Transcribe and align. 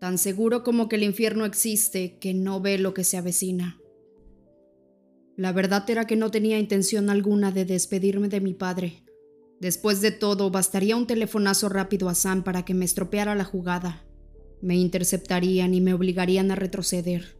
tan 0.00 0.16
seguro 0.16 0.64
como 0.64 0.88
que 0.88 0.96
el 0.96 1.02
infierno 1.02 1.44
existe 1.44 2.18
que 2.18 2.32
no 2.32 2.60
ve 2.60 2.78
lo 2.78 2.94
que 2.94 3.04
se 3.04 3.18
avecina. 3.18 3.78
La 5.36 5.52
verdad 5.52 5.88
era 5.88 6.06
que 6.06 6.16
no 6.16 6.30
tenía 6.30 6.58
intención 6.58 7.10
alguna 7.10 7.52
de 7.52 7.66
despedirme 7.66 8.28
de 8.28 8.40
mi 8.40 8.54
padre. 8.54 9.04
Después 9.60 10.00
de 10.00 10.10
todo, 10.10 10.50
bastaría 10.50 10.96
un 10.96 11.06
telefonazo 11.06 11.68
rápido 11.68 12.08
a 12.08 12.14
Sam 12.14 12.42
para 12.42 12.64
que 12.64 12.72
me 12.72 12.86
estropeara 12.86 13.34
la 13.34 13.44
jugada. 13.44 14.06
Me 14.62 14.76
interceptarían 14.76 15.74
y 15.74 15.82
me 15.82 15.92
obligarían 15.92 16.50
a 16.50 16.56
retroceder. 16.56 17.38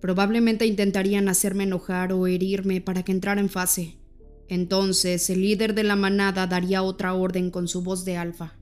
Probablemente 0.00 0.66
intentarían 0.66 1.28
hacerme 1.28 1.62
enojar 1.62 2.12
o 2.12 2.26
herirme 2.26 2.80
para 2.80 3.04
que 3.04 3.12
entrara 3.12 3.40
en 3.40 3.48
fase. 3.48 3.98
Entonces 4.48 5.30
el 5.30 5.42
líder 5.42 5.74
de 5.74 5.84
la 5.84 5.94
manada 5.94 6.48
daría 6.48 6.82
otra 6.82 7.14
orden 7.14 7.50
con 7.50 7.68
su 7.68 7.82
voz 7.82 8.04
de 8.04 8.16
alfa. 8.16 8.58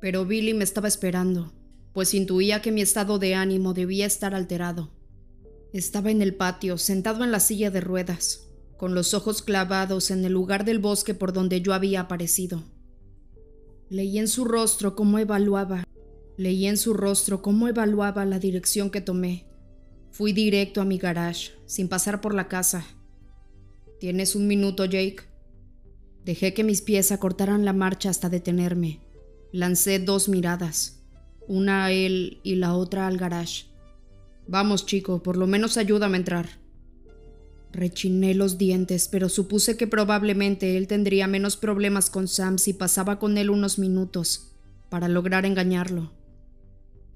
Pero 0.00 0.26
Billy 0.26 0.54
me 0.54 0.64
estaba 0.64 0.88
esperando, 0.88 1.52
pues 1.92 2.14
intuía 2.14 2.62
que 2.62 2.72
mi 2.72 2.82
estado 2.82 3.18
de 3.18 3.34
ánimo 3.34 3.74
debía 3.74 4.06
estar 4.06 4.34
alterado. 4.34 4.90
Estaba 5.72 6.10
en 6.10 6.22
el 6.22 6.34
patio, 6.34 6.78
sentado 6.78 7.24
en 7.24 7.32
la 7.32 7.40
silla 7.40 7.70
de 7.70 7.80
ruedas, 7.80 8.48
con 8.76 8.94
los 8.94 9.14
ojos 9.14 9.42
clavados 9.42 10.10
en 10.10 10.24
el 10.24 10.32
lugar 10.32 10.64
del 10.64 10.78
bosque 10.78 11.14
por 11.14 11.32
donde 11.32 11.60
yo 11.60 11.74
había 11.74 12.00
aparecido. 12.00 12.64
Leí 13.88 14.18
en 14.18 14.28
su 14.28 14.44
rostro 14.44 14.94
cómo 14.94 15.18
evaluaba, 15.18 15.84
leí 16.36 16.66
en 16.66 16.76
su 16.76 16.94
rostro 16.94 17.42
cómo 17.42 17.68
evaluaba 17.68 18.24
la 18.24 18.38
dirección 18.38 18.90
que 18.90 19.00
tomé. 19.00 19.46
Fui 20.10 20.32
directo 20.32 20.80
a 20.80 20.84
mi 20.84 20.98
garage, 20.98 21.52
sin 21.66 21.88
pasar 21.88 22.20
por 22.20 22.34
la 22.34 22.48
casa. 22.48 22.84
¿Tienes 23.98 24.34
un 24.34 24.46
minuto, 24.46 24.84
Jake? 24.84 25.22
Dejé 26.24 26.54
que 26.54 26.64
mis 26.64 26.82
pies 26.82 27.12
acortaran 27.12 27.64
la 27.64 27.72
marcha 27.72 28.10
hasta 28.10 28.28
detenerme. 28.28 29.00
Lancé 29.52 29.98
dos 29.98 30.28
miradas, 30.28 30.99
una 31.50 31.86
a 31.86 31.92
él 31.92 32.38
y 32.44 32.54
la 32.54 32.76
otra 32.76 33.08
al 33.08 33.18
garage. 33.18 33.64
Vamos, 34.46 34.86
chico, 34.86 35.20
por 35.20 35.36
lo 35.36 35.48
menos 35.48 35.76
ayúdame 35.76 36.16
a 36.16 36.20
entrar. 36.20 36.48
Rechiné 37.72 38.34
los 38.34 38.56
dientes, 38.56 39.08
pero 39.10 39.28
supuse 39.28 39.76
que 39.76 39.88
probablemente 39.88 40.76
él 40.76 40.86
tendría 40.86 41.26
menos 41.26 41.56
problemas 41.56 42.08
con 42.08 42.28
Sam 42.28 42.56
si 42.56 42.72
pasaba 42.72 43.18
con 43.18 43.36
él 43.36 43.50
unos 43.50 43.80
minutos 43.80 44.52
para 44.90 45.08
lograr 45.08 45.44
engañarlo. 45.44 46.12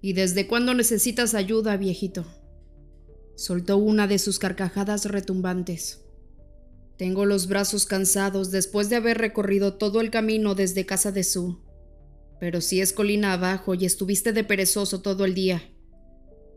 ¿Y 0.01 0.15
desde 0.15 0.49
cuándo 0.49 0.75
necesitas 0.75 1.35
ayuda, 1.35 1.77
viejito? 1.77 2.27
Soltó 3.37 3.77
una 3.77 4.09
de 4.09 4.19
sus 4.19 4.41
carcajadas 4.41 5.05
retumbantes. 5.05 6.03
Tengo 6.97 7.25
los 7.25 7.47
brazos 7.47 7.87
cansados 7.87 8.51
después 8.51 8.89
de 8.89 8.97
haber 8.97 9.19
recorrido 9.19 9.75
todo 9.75 10.01
el 10.01 10.11
camino 10.11 10.57
desde 10.57 10.87
casa 10.87 11.13
de 11.13 11.23
Sue. 11.23 11.57
Pero 12.45 12.61
si 12.61 12.83
es 12.83 12.93
colina 12.93 13.33
abajo 13.33 13.73
y 13.73 13.87
estuviste 13.87 14.35
de 14.35 14.45
perezoso 14.45 15.01
todo 15.01 15.25
el 15.25 15.33
día. 15.33 15.63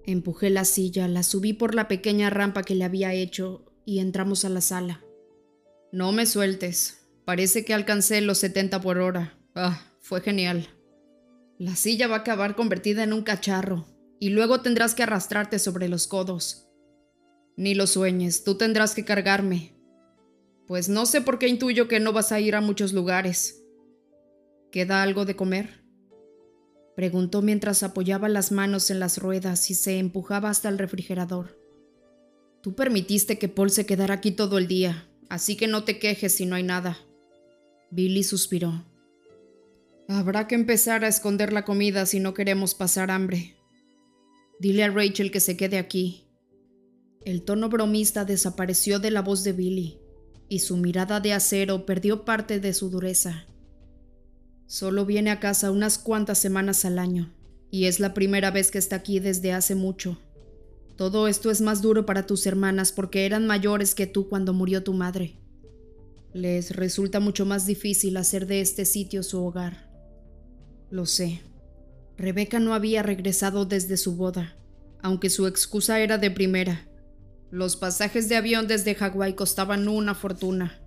Empujé 0.03 0.49
la 0.49 0.65
silla, 0.65 1.07
la 1.07 1.23
subí 1.23 1.53
por 1.53 1.75
la 1.75 1.87
pequeña 1.87 2.29
rampa 2.29 2.63
que 2.63 2.75
le 2.75 2.83
había 2.83 3.13
hecho 3.13 3.63
y 3.85 3.99
entramos 3.99 4.43
a 4.43 4.49
la 4.49 4.59
sala. 4.59 5.01
No 5.93 6.11
me 6.11 6.25
sueltes. 6.25 7.07
Parece 7.23 7.63
que 7.63 7.73
alcancé 7.73 8.19
los 8.19 8.39
70 8.39 8.81
por 8.81 8.97
hora. 8.97 9.39
Ah, 9.55 9.81
fue 10.01 10.19
genial. 10.19 10.67
La 11.57 11.77
silla 11.77 12.09
va 12.09 12.17
a 12.17 12.19
acabar 12.19 12.57
convertida 12.57 13.05
en 13.05 13.13
un 13.13 13.21
cacharro 13.21 13.87
y 14.19 14.31
luego 14.31 14.59
tendrás 14.59 14.93
que 14.93 15.03
arrastrarte 15.03 15.57
sobre 15.57 15.87
los 15.87 16.05
codos. 16.05 16.67
Ni 17.55 17.75
lo 17.75 17.87
sueñes, 17.87 18.43
tú 18.43 18.55
tendrás 18.57 18.93
que 18.93 19.05
cargarme. 19.05 19.73
Pues 20.67 20.89
no 20.89 21.05
sé 21.05 21.21
por 21.21 21.39
qué 21.39 21.47
intuyo 21.47 21.87
que 21.87 22.01
no 22.01 22.11
vas 22.11 22.33
a 22.33 22.41
ir 22.41 22.55
a 22.55 22.61
muchos 22.61 22.91
lugares. 22.91 23.63
¿Queda 24.71 25.03
algo 25.03 25.25
de 25.25 25.35
comer? 25.35 25.83
Preguntó 26.95 27.41
mientras 27.41 27.83
apoyaba 27.83 28.29
las 28.29 28.51
manos 28.51 28.89
en 28.89 28.99
las 28.99 29.17
ruedas 29.17 29.69
y 29.69 29.75
se 29.75 29.99
empujaba 29.99 30.49
hasta 30.49 30.69
el 30.69 30.77
refrigerador. 30.77 31.59
Tú 32.61 32.75
permitiste 32.75 33.37
que 33.37 33.47
Paul 33.49 33.69
se 33.69 33.85
quedara 33.85 34.15
aquí 34.15 34.31
todo 34.31 34.57
el 34.57 34.67
día, 34.67 35.07
así 35.29 35.55
que 35.55 35.67
no 35.67 35.83
te 35.83 35.99
quejes 35.99 36.33
si 36.33 36.45
no 36.45 36.55
hay 36.55 36.63
nada. 36.63 36.97
Billy 37.91 38.23
suspiró. 38.23 38.83
Habrá 40.09 40.47
que 40.47 40.55
empezar 40.55 41.05
a 41.05 41.07
esconder 41.07 41.53
la 41.53 41.65
comida 41.65 42.05
si 42.05 42.19
no 42.19 42.33
queremos 42.33 42.75
pasar 42.75 43.11
hambre. 43.11 43.55
Dile 44.59 44.83
a 44.83 44.89
Rachel 44.89 45.31
que 45.31 45.39
se 45.39 45.55
quede 45.55 45.77
aquí, 45.77 46.27
el 47.27 47.43
tono 47.43 47.67
bromista 47.67 48.23
desapareció 48.23 48.99
de 48.99 49.11
la 49.11 49.21
voz 49.21 49.43
de 49.43 49.51
Billy, 49.51 49.99
y 50.47 50.59
su 50.59 50.77
mirada 50.77 51.19
de 51.19 51.33
acero 51.33 51.85
perdió 51.85 52.23
parte 52.23 52.61
de 52.61 52.73
su 52.73 52.89
dureza. 52.89 53.47
Solo 54.67 55.05
viene 55.05 55.31
a 55.31 55.39
casa 55.39 55.71
unas 55.71 55.97
cuantas 55.97 56.37
semanas 56.37 56.83
al 56.83 56.99
año, 56.99 57.33
y 57.71 57.85
es 57.85 58.01
la 58.01 58.13
primera 58.13 58.51
vez 58.51 58.69
que 58.69 58.77
está 58.77 58.97
aquí 58.97 59.19
desde 59.19 59.53
hace 59.53 59.75
mucho. 59.75 60.19
Todo 60.97 61.29
esto 61.29 61.49
es 61.49 61.61
más 61.61 61.81
duro 61.81 62.05
para 62.05 62.25
tus 62.25 62.45
hermanas 62.45 62.91
porque 62.91 63.25
eran 63.25 63.47
mayores 63.47 63.95
que 63.95 64.07
tú 64.07 64.27
cuando 64.27 64.51
murió 64.53 64.83
tu 64.83 64.93
madre. 64.93 65.39
Les 66.33 66.75
resulta 66.75 67.19
mucho 67.21 67.45
más 67.45 67.65
difícil 67.65 68.17
hacer 68.17 68.45
de 68.45 68.59
este 68.59 68.83
sitio 68.83 69.23
su 69.23 69.43
hogar. 69.43 69.89
Lo 70.89 71.05
sé. 71.05 71.41
Rebeca 72.17 72.59
no 72.59 72.73
había 72.73 73.03
regresado 73.03 73.65
desde 73.65 73.95
su 73.95 74.15
boda, 74.15 74.57
aunque 75.01 75.29
su 75.29 75.47
excusa 75.47 75.99
era 75.99 76.17
de 76.17 76.31
primera. 76.31 76.87
Los 77.51 77.77
pasajes 77.77 78.27
de 78.27 78.35
avión 78.35 78.67
desde 78.67 78.95
Hawái 78.95 79.33
costaban 79.35 79.87
una 79.87 80.13
fortuna. 80.13 80.81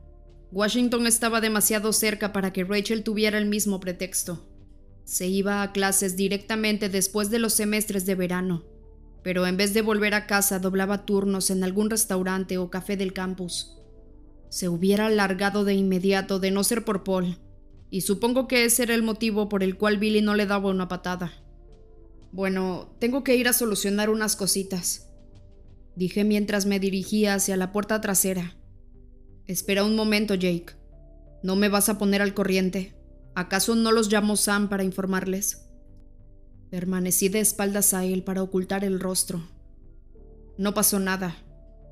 Washington 0.52 1.06
estaba 1.06 1.40
demasiado 1.40 1.92
cerca 1.92 2.32
para 2.32 2.52
que 2.52 2.64
Rachel 2.64 3.04
tuviera 3.04 3.38
el 3.38 3.46
mismo 3.46 3.80
pretexto. 3.80 4.46
Se 5.04 5.26
iba 5.26 5.62
a 5.62 5.72
clases 5.72 6.16
directamente 6.16 6.88
después 6.88 7.30
de 7.30 7.38
los 7.38 7.54
semestres 7.54 8.06
de 8.06 8.14
verano, 8.14 8.64
pero 9.22 9.46
en 9.46 9.56
vez 9.56 9.74
de 9.74 9.82
volver 9.82 10.14
a 10.14 10.26
casa 10.26 10.58
doblaba 10.58 11.04
turnos 11.06 11.50
en 11.50 11.62
algún 11.62 11.90
restaurante 11.90 12.58
o 12.58 12.70
café 12.70 12.96
del 12.96 13.12
campus. 13.12 13.76
Se 14.48 14.68
hubiera 14.68 15.08
largado 15.08 15.64
de 15.64 15.74
inmediato 15.74 16.38
de 16.40 16.50
no 16.50 16.64
ser 16.64 16.84
por 16.84 17.04
Paul, 17.04 17.38
y 17.90 18.00
supongo 18.02 18.48
que 18.48 18.64
ese 18.64 18.82
era 18.84 18.94
el 18.94 19.02
motivo 19.02 19.48
por 19.48 19.62
el 19.62 19.76
cual 19.76 19.98
Billy 19.98 20.22
no 20.22 20.34
le 20.34 20.46
daba 20.46 20.70
una 20.70 20.88
patada. 20.88 21.32
Bueno, 22.32 22.94
tengo 22.98 23.24
que 23.24 23.36
ir 23.36 23.48
a 23.48 23.52
solucionar 23.52 24.10
unas 24.10 24.36
cositas 24.36 25.10
dije 26.00 26.24
mientras 26.24 26.64
me 26.64 26.80
dirigía 26.80 27.34
hacia 27.34 27.58
la 27.58 27.72
puerta 27.72 28.00
trasera. 28.00 28.56
Espera 29.50 29.82
un 29.82 29.96
momento, 29.96 30.36
Jake. 30.36 30.76
¿No 31.42 31.56
me 31.56 31.68
vas 31.68 31.88
a 31.88 31.98
poner 31.98 32.22
al 32.22 32.34
corriente? 32.34 32.94
¿Acaso 33.34 33.74
no 33.74 33.90
los 33.90 34.08
llamó 34.08 34.36
Sam 34.36 34.68
para 34.68 34.84
informarles? 34.84 35.66
Permanecí 36.70 37.28
de 37.30 37.40
espaldas 37.40 37.92
a 37.92 38.04
él 38.04 38.22
para 38.22 38.44
ocultar 38.44 38.84
el 38.84 39.00
rostro. 39.00 39.42
No 40.56 40.72
pasó 40.72 41.00
nada. 41.00 41.36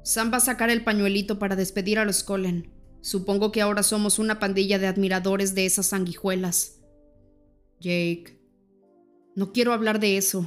Sam 0.04 0.32
va 0.32 0.36
a 0.36 0.40
sacar 0.40 0.70
el 0.70 0.84
pañuelito 0.84 1.40
para 1.40 1.56
despedir 1.56 1.98
a 1.98 2.04
los 2.04 2.22
Colen. 2.22 2.70
Supongo 3.00 3.50
que 3.50 3.60
ahora 3.60 3.82
somos 3.82 4.20
una 4.20 4.38
pandilla 4.38 4.78
de 4.78 4.86
admiradores 4.86 5.56
de 5.56 5.66
esas 5.66 5.86
sanguijuelas. 5.86 6.78
Jake. 7.80 8.40
No 9.34 9.52
quiero 9.52 9.72
hablar 9.72 9.98
de 9.98 10.16
eso. 10.16 10.46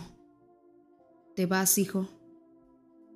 Te 1.35 1.45
vas, 1.45 1.78
hijo. 1.78 2.07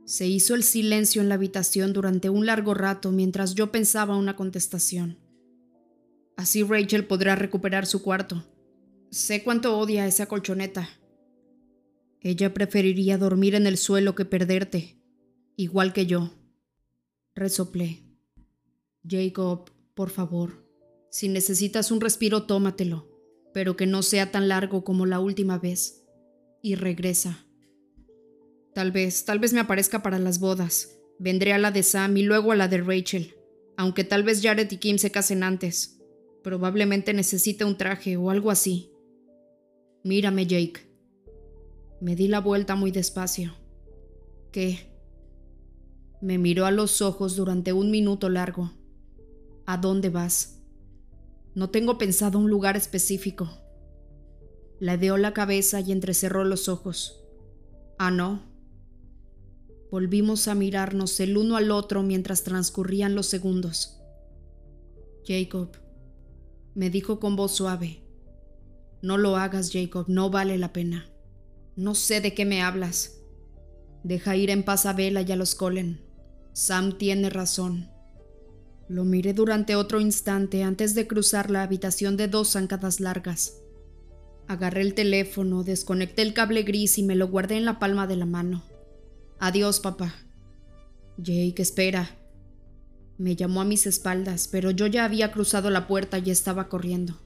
Se 0.06 0.28
hizo 0.28 0.54
el 0.54 0.64
silencio 0.64 1.22
en 1.22 1.30
la 1.30 1.36
habitación 1.36 1.92
durante 1.92 2.30
un 2.30 2.46
largo 2.46 2.76
rato 2.76 3.12
mientras 3.12 3.56
yo 3.56 3.72
pensaba 3.72 4.16
una 4.16 4.36
contestación. 4.36 5.18
Así 6.38 6.64
Rachel 6.64 7.06
podrá 7.06 7.36
recuperar 7.36 7.88
su 7.88 8.04
cuarto. 8.04 8.46
Sé 9.10 9.44
cuánto 9.44 9.78
odia 9.78 10.06
esa 10.06 10.28
colchoneta. 10.28 10.88
Ella 12.22 12.54
preferiría 12.54 13.18
dormir 13.18 13.56
en 13.56 13.66
el 13.66 13.78
suelo 13.78 14.14
que 14.14 14.26
perderte, 14.26 15.00
igual 15.56 15.92
que 15.94 16.06
yo. 16.06 16.32
Resoplé. 17.34 18.04
Jacob, 19.08 19.72
por 19.94 20.10
favor, 20.10 20.68
si 21.10 21.30
necesitas 21.30 21.92
un 21.92 22.02
respiro, 22.02 22.44
tómatelo, 22.44 23.08
pero 23.54 23.76
que 23.76 23.88
no 23.88 24.04
sea 24.04 24.32
tan 24.32 24.50
largo 24.50 24.84
como 24.84 25.06
la 25.06 25.20
última 25.20 25.58
vez. 25.58 26.04
Y 26.62 26.76
regresa. 26.76 27.45
Tal 28.76 28.92
vez, 28.92 29.24
tal 29.24 29.40
vez 29.40 29.54
me 29.54 29.62
aparezca 29.62 30.04
para 30.04 30.20
las 30.20 30.42
bodas. 30.42 31.00
Vendré 31.18 31.54
a 31.54 31.58
la 31.58 31.72
de 31.72 31.82
Sam 31.82 32.18
y 32.18 32.24
luego 32.24 32.52
a 32.52 32.58
la 32.58 32.68
de 32.68 32.80
Rachel, 32.80 33.34
aunque 33.78 34.04
tal 34.04 34.24
vez 34.24 34.42
Jared 34.44 34.70
y 34.70 34.78
Kim 34.78 34.98
se 34.98 35.12
casen 35.12 35.44
antes. 35.44 36.02
Probablemente 36.44 37.14
necesite 37.14 37.64
un 37.64 37.78
traje 37.78 38.18
o 38.18 38.30
algo 38.30 38.52
así. 38.52 38.92
Mírame, 40.04 40.46
Jake. 40.46 40.82
Me 42.02 42.18
di 42.18 42.28
la 42.28 42.42
vuelta 42.42 42.76
muy 42.76 42.92
despacio. 42.92 43.56
¿Qué? 44.52 44.94
Me 46.22 46.38
miró 46.38 46.66
a 46.66 46.72
los 46.72 47.02
ojos 47.02 47.38
durante 47.38 47.72
un 47.72 47.92
minuto 47.92 48.28
largo. 48.28 48.74
¿A 49.66 49.78
dónde 49.78 50.10
vas? 50.10 50.62
No 51.54 51.70
tengo 51.70 51.98
pensado 51.98 52.40
un 52.40 52.50
lugar 52.50 52.76
específico. 52.76 53.50
Dio 55.00 55.16
la 55.16 55.34
cabeza 55.34 55.80
y 55.80 55.94
entrecerró 55.94 56.44
los 56.44 56.68
ojos. 56.68 57.26
Ah, 57.98 58.12
no, 58.12 58.55
Volvimos 59.96 60.50
a 60.50 60.56
mirarnos 60.56 61.22
el 61.22 61.38
uno 61.38 61.56
al 61.56 61.72
otro 61.72 62.04
mientras 62.04 62.44
transcurrían 62.44 63.16
los 63.16 63.28
segundos. 63.28 64.02
Jacob, 65.26 65.70
me 66.74 66.90
dijo 66.90 67.22
con 67.22 67.38
voz 67.38 67.54
suave, 67.54 68.02
no 69.02 69.18
lo 69.18 69.38
hagas, 69.38 69.72
Jacob, 69.72 70.04
no 70.10 70.30
vale 70.30 70.58
la 70.58 70.74
pena. 70.74 71.10
No 71.78 71.96
sé 71.96 72.20
de 72.20 72.34
qué 72.34 72.44
me 72.44 72.62
hablas. 72.62 73.22
Deja 74.04 74.36
ir 74.36 74.50
en 74.50 74.64
paz 74.64 74.86
a 74.86 74.92
Bella 74.92 75.22
y 75.22 75.32
a 75.32 75.38
los 75.38 75.56
Colen. 75.56 76.02
Sam 76.52 76.98
tiene 76.98 77.30
razón. 77.30 77.90
Lo 78.90 79.06
miré 79.06 79.34
durante 79.34 79.78
otro 79.78 80.02
instante 80.02 80.64
antes 80.64 80.94
de 80.94 81.08
cruzar 81.08 81.50
la 81.50 81.64
habitación 81.64 82.18
de 82.18 82.28
dos 82.28 82.52
zancadas 82.52 83.00
largas. 83.00 83.62
Agarré 84.50 84.82
el 84.82 84.94
teléfono, 84.94 85.64
desconecté 85.64 86.22
el 86.22 86.34
cable 86.34 86.64
gris 86.64 86.98
y 86.98 87.04
me 87.04 87.16
lo 87.16 87.30
guardé 87.30 87.56
en 87.56 87.64
la 87.64 87.80
palma 87.80 88.08
de 88.08 88.18
la 88.18 88.26
mano. 88.26 88.75
Adiós, 89.40 89.80
papá. 89.80 90.14
Jake, 91.18 91.62
espera. 91.62 92.10
Me 93.18 93.36
llamó 93.36 93.62
a 93.62 93.66
mis 93.66 93.88
espaldas, 93.88 94.48
pero 94.52 94.72
yo 94.72 94.88
ya 94.88 95.06
había 95.06 95.32
cruzado 95.32 95.70
la 95.70 95.88
puerta 95.88 96.20
y 96.20 96.32
estaba 96.32 96.68
corriendo. 96.68 97.20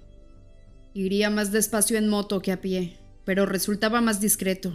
Iría 0.94 1.29
más 1.29 1.51
despacio 1.51 1.97
en 1.97 2.09
moto 2.09 2.41
que 2.41 2.51
a 2.51 2.61
pie, 2.61 2.97
pero 3.25 3.45
resultaba 3.45 4.01
más 4.01 4.21
discreto. 4.21 4.73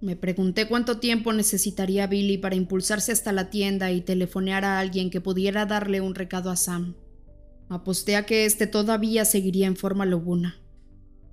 Me 0.00 0.16
pregunté 0.16 0.68
cuánto 0.68 0.98
tiempo 0.98 1.32
necesitaría 1.32 2.06
Billy 2.06 2.36
para 2.36 2.54
impulsarse 2.54 3.12
hasta 3.12 3.32
la 3.32 3.48
tienda 3.48 3.92
y 3.92 4.02
telefonear 4.02 4.64
a 4.64 4.78
alguien 4.78 5.08
que 5.08 5.22
pudiera 5.22 5.64
darle 5.64 6.02
un 6.02 6.14
recado 6.14 6.50
a 6.50 6.56
Sam. 6.56 6.94
Aposté 7.68 8.16
a 8.16 8.26
que 8.26 8.44
éste 8.44 8.66
todavía 8.66 9.24
seguiría 9.24 9.66
en 9.66 9.76
forma 9.76 10.04
lobuna. 10.04 10.56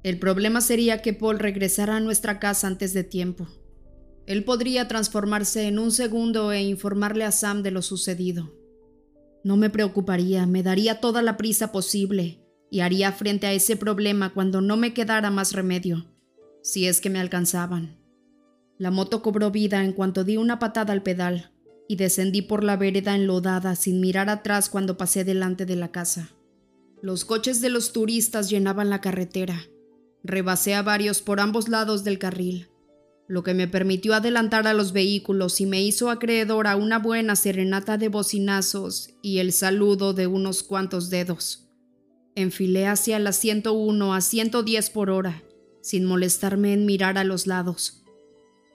El 0.03 0.17
problema 0.17 0.61
sería 0.61 1.01
que 1.01 1.13
Paul 1.13 1.39
regresara 1.39 1.97
a 1.97 1.99
nuestra 1.99 2.39
casa 2.39 2.67
antes 2.67 2.93
de 2.93 3.03
tiempo. 3.03 3.47
Él 4.25 4.45
podría 4.45 4.87
transformarse 4.87 5.67
en 5.67 5.79
un 5.79 5.91
segundo 5.91 6.51
e 6.51 6.61
informarle 6.61 7.25
a 7.25 7.31
Sam 7.31 7.61
de 7.61 7.71
lo 7.71 7.81
sucedido. 7.81 8.53
No 9.43 9.57
me 9.57 9.69
preocuparía, 9.69 10.45
me 10.45 10.63
daría 10.63 11.01
toda 11.01 11.21
la 11.21 11.35
prisa 11.35 11.73
posible 11.73 12.39
y 12.71 12.79
haría 12.79 13.11
frente 13.11 13.47
a 13.47 13.53
ese 13.53 13.75
problema 13.75 14.33
cuando 14.33 14.61
no 14.61 14.77
me 14.77 14.93
quedara 14.93 15.29
más 15.29 15.51
remedio, 15.51 16.05
si 16.61 16.87
es 16.87 17.01
que 17.01 17.09
me 17.09 17.19
alcanzaban. 17.19 17.97
La 18.77 18.91
moto 18.91 19.21
cobró 19.21 19.51
vida 19.51 19.83
en 19.83 19.91
cuanto 19.91 20.23
di 20.23 20.37
una 20.37 20.57
patada 20.57 20.93
al 20.93 21.03
pedal 21.03 21.51
y 21.89 21.97
descendí 21.97 22.41
por 22.41 22.63
la 22.63 22.77
vereda 22.77 23.15
enlodada 23.15 23.75
sin 23.75 23.99
mirar 23.99 24.29
atrás 24.29 24.69
cuando 24.69 24.97
pasé 24.97 25.25
delante 25.25 25.65
de 25.65 25.75
la 25.75 25.91
casa. 25.91 26.29
Los 27.01 27.25
coches 27.25 27.59
de 27.59 27.69
los 27.69 27.91
turistas 27.91 28.49
llenaban 28.49 28.89
la 28.89 29.01
carretera. 29.01 29.67
Rebasé 30.23 30.73
a 30.75 30.81
varios 30.81 31.21
por 31.21 31.41
ambos 31.41 31.67
lados 31.67 32.05
del 32.05 32.17
carril 32.17 32.69
lo 33.27 33.43
que 33.43 33.53
me 33.53 33.67
permitió 33.67 34.13
adelantar 34.13 34.67
a 34.67 34.73
los 34.73 34.91
vehículos 34.91 35.61
y 35.61 35.65
me 35.65 35.81
hizo 35.81 36.09
acreedor 36.09 36.67
a 36.67 36.75
una 36.75 36.99
buena 36.99 37.35
serenata 37.35 37.97
de 37.97 38.09
bocinazos 38.09 39.11
y 39.21 39.39
el 39.39 39.53
saludo 39.53 40.13
de 40.13 40.27
unos 40.27 40.63
cuantos 40.63 41.09
dedos. 41.09 41.69
Enfilé 42.35 42.87
hacia 42.87 43.19
la 43.19 43.31
101 43.31 44.13
a 44.13 44.21
110 44.21 44.89
por 44.89 45.09
hora, 45.09 45.43
sin 45.81 46.05
molestarme 46.05 46.73
en 46.73 46.85
mirar 46.85 47.17
a 47.17 47.23
los 47.23 47.47
lados, 47.47 48.03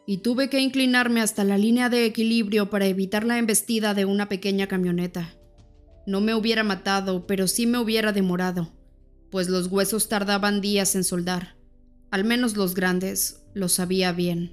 y 0.06 0.19
tuve 0.19 0.49
que 0.49 0.61
inclinarme 0.61 1.21
hasta 1.21 1.44
la 1.44 1.59
línea 1.59 1.91
de 1.91 2.06
equilibrio 2.06 2.71
para 2.71 2.87
evitar 2.87 3.25
la 3.25 3.39
embestida 3.39 3.94
de 3.94 4.05
una 4.05 4.29
pequeña 4.29 4.67
camioneta. 4.67 5.35
No 6.06 6.21
me 6.21 6.35
hubiera 6.35 6.65
matado, 6.65 7.27
pero 7.27 7.49
sí 7.49 7.67
me 7.67 7.79
hubiera 7.79 8.12
demorado, 8.12 8.73
pues 9.31 9.49
los 9.49 9.67
huesos 9.67 10.09
tardaban 10.09 10.61
días 10.62 10.94
en 10.94 11.05
soldar, 11.05 11.56
al 12.11 12.25
menos 12.25 12.56
los 12.56 12.75
grandes, 12.75 13.43
lo 13.58 13.69
sabía 13.69 14.12
bien. 14.12 14.52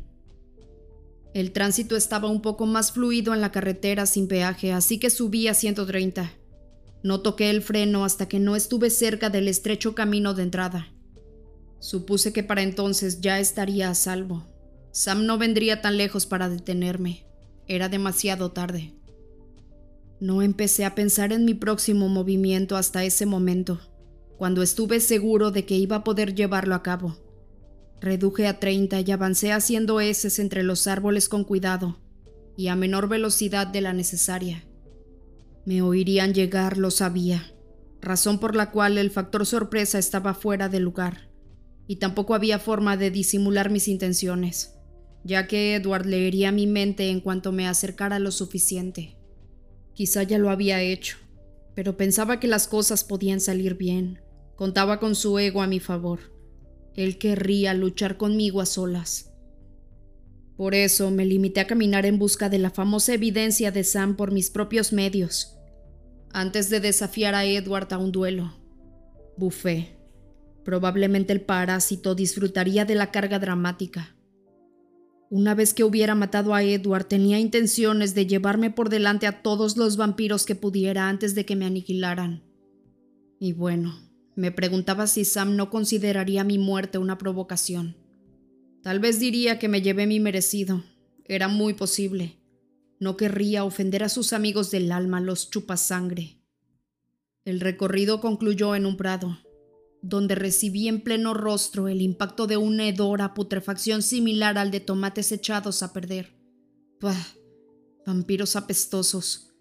El 1.34 1.52
tránsito 1.52 1.96
estaba 1.96 2.30
un 2.30 2.42
poco 2.42 2.66
más 2.66 2.92
fluido 2.92 3.34
en 3.34 3.42
la 3.42 3.52
carretera 3.52 4.06
sin 4.06 4.28
peaje, 4.28 4.72
así 4.72 5.00
que 5.00 5.10
subí 5.10 5.48
a 5.48 5.54
130. 5.54 6.32
No 7.04 7.22
toqué 7.22 7.50
el 7.50 7.62
freno 7.62 8.04
hasta 8.04 8.28
que 8.28 8.40
no 8.40 8.56
estuve 8.56 8.90
cerca 8.90 9.30
del 9.30 9.48
estrecho 9.48 9.94
camino 9.94 10.34
de 10.34 10.44
entrada. 10.44 10.88
Supuse 11.80 12.34
que 12.34 12.42
para 12.42 12.64
entonces 12.64 13.22
ya 13.22 13.40
estaría 13.40 13.90
a 13.90 13.96
salvo. 13.96 14.48
Sam 14.92 15.26
no 15.26 15.38
vendría 15.38 15.82
tan 15.82 15.98
lejos 15.98 16.26
para 16.26 16.50
detenerme. 16.50 17.26
Era 17.68 17.90
demasiado 17.90 18.52
tarde. 18.52 18.94
No 20.20 20.42
empecé 20.42 20.86
a 20.86 20.96
pensar 20.96 21.34
en 21.34 21.44
mi 21.44 21.54
próximo 21.54 22.08
movimiento 22.08 22.78
hasta 22.78 23.04
ese 23.04 23.26
momento, 23.26 23.82
cuando 24.38 24.64
estuve 24.64 25.02
seguro 25.02 25.52
de 25.52 25.66
que 25.66 25.76
iba 25.76 25.98
a 25.98 26.04
poder 26.06 26.34
llevarlo 26.34 26.74
a 26.76 26.82
cabo. 26.82 27.18
Reduje 28.06 28.46
a 28.46 28.60
30 28.60 29.00
y 29.00 29.12
avancé 29.12 29.52
haciendo 29.52 30.00
heces 30.00 30.38
entre 30.38 30.62
los 30.62 30.86
árboles 30.86 31.28
con 31.28 31.44
cuidado 31.44 31.98
y 32.56 32.68
a 32.68 32.76
menor 32.76 33.10
velocidad 33.10 33.66
de 33.66 33.82
la 33.82 33.94
necesaria. 33.94 34.64
Me 35.66 35.82
oirían 35.82 36.36
llegar, 36.36 36.78
lo 36.78 36.92
sabía, 36.92 37.52
razón 38.02 38.38
por 38.38 38.56
la 38.56 38.70
cual 38.70 39.00
el 39.00 39.10
factor 39.10 39.48
sorpresa 39.48 39.98
estaba 39.98 40.36
fuera 40.36 40.70
de 40.70 40.80
lugar, 40.80 41.32
y 41.88 41.96
tampoco 41.96 42.36
había 42.36 42.60
forma 42.60 42.96
de 42.96 43.10
disimular 43.10 43.72
mis 43.72 43.88
intenciones, 43.88 44.76
ya 45.24 45.48
que 45.48 45.74
Edward 45.74 46.06
leería 46.06 46.52
mi 46.52 46.68
mente 46.68 47.10
en 47.10 47.22
cuanto 47.22 47.52
me 47.52 47.68
acercara 47.68 48.20
lo 48.20 48.30
suficiente. 48.30 49.18
Quizá 49.96 50.22
ya 50.22 50.38
lo 50.38 50.52
había 50.52 50.80
hecho, 50.80 51.18
pero 51.74 51.98
pensaba 51.98 52.40
que 52.40 52.48
las 52.48 52.68
cosas 52.68 53.04
podían 53.04 53.40
salir 53.40 53.74
bien, 53.74 54.22
contaba 54.56 55.00
con 55.00 55.16
su 55.16 55.40
ego 55.40 55.64
a 55.64 55.68
mi 55.68 55.80
favor 55.80 56.35
él 56.96 57.18
querría 57.18 57.74
luchar 57.74 58.18
conmigo 58.18 58.62
a 58.62 58.66
solas. 58.66 59.32
Por 60.58 60.74
eso 60.74 61.12
me 61.12 61.26
limité 61.26 61.60
a 61.60 61.68
caminar 61.68 62.06
en 62.06 62.18
busca 62.18 62.50
de 62.50 62.60
la 62.60 62.70
famosa 62.70 63.14
evidencia 63.14 63.72
de 63.72 63.84
Sam 63.84 64.16
por 64.16 64.32
mis 64.32 64.50
propios 64.50 64.94
medios, 64.94 65.58
antes 66.32 66.70
de 66.70 66.80
desafiar 66.80 67.36
a 67.36 67.46
Edward 67.46 67.94
a 67.94 67.98
un 67.98 68.12
duelo. 68.12 68.54
Bufé. 69.38 69.98
Probablemente 70.64 71.34
el 71.34 71.42
parásito 71.42 72.16
disfrutaría 72.16 72.86
de 72.86 72.96
la 72.96 73.12
carga 73.12 73.38
dramática. 73.38 74.16
Una 75.30 75.54
vez 75.54 75.74
que 75.74 75.84
hubiera 75.84 76.16
matado 76.16 76.54
a 76.54 76.64
Edward, 76.64 77.06
tenía 77.06 77.40
intenciones 77.40 78.16
de 78.16 78.26
llevarme 78.26 78.72
por 78.72 78.90
delante 78.90 79.28
a 79.28 79.42
todos 79.42 79.76
los 79.76 79.98
vampiros 79.98 80.46
que 80.46 80.56
pudiera 80.56 81.10
antes 81.10 81.36
de 81.36 81.46
que 81.46 81.56
me 81.56 81.66
aniquilaran. 81.66 82.44
Y 83.40 83.54
bueno, 83.54 83.94
me 84.36 84.52
preguntaba 84.52 85.08
si 85.08 85.24
Sam 85.24 85.56
no 85.56 85.70
consideraría 85.70 86.44
mi 86.44 86.58
muerte 86.58 86.98
una 86.98 87.18
provocación. 87.18 87.96
Tal 88.84 89.00
vez 89.00 89.20
diría 89.20 89.58
que 89.60 89.68
me 89.68 89.82
llevé 89.82 90.08
mi 90.08 90.20
merecido. 90.20 90.84
Era 91.24 91.48
muy 91.48 91.74
posible. 91.74 92.38
No 93.00 93.18
querría 93.18 93.64
ofender 93.64 94.04
a 94.04 94.10
sus 94.10 94.34
amigos 94.34 94.72
del 94.72 94.92
alma, 94.92 95.22
los 95.22 95.50
chupasangre. 95.50 96.40
El 97.46 97.60
recorrido 97.60 98.22
concluyó 98.22 98.76
en 98.76 98.86
un 98.86 98.98
prado, 98.98 99.38
donde 100.02 100.36
recibí 100.36 100.88
en 100.88 101.02
pleno 101.02 101.34
rostro 101.34 101.88
el 101.88 102.02
impacto 102.02 102.48
de 102.48 102.58
una 102.58 102.88
hedora 102.88 103.34
putrefacción 103.34 104.02
similar 104.02 104.58
al 104.58 104.70
de 104.70 104.82
tomates 104.82 105.32
echados 105.32 105.82
a 105.82 105.94
perder. 105.94 106.36
Pah, 107.00 107.28
vampiros 108.06 108.56
apestosos. 108.56 109.54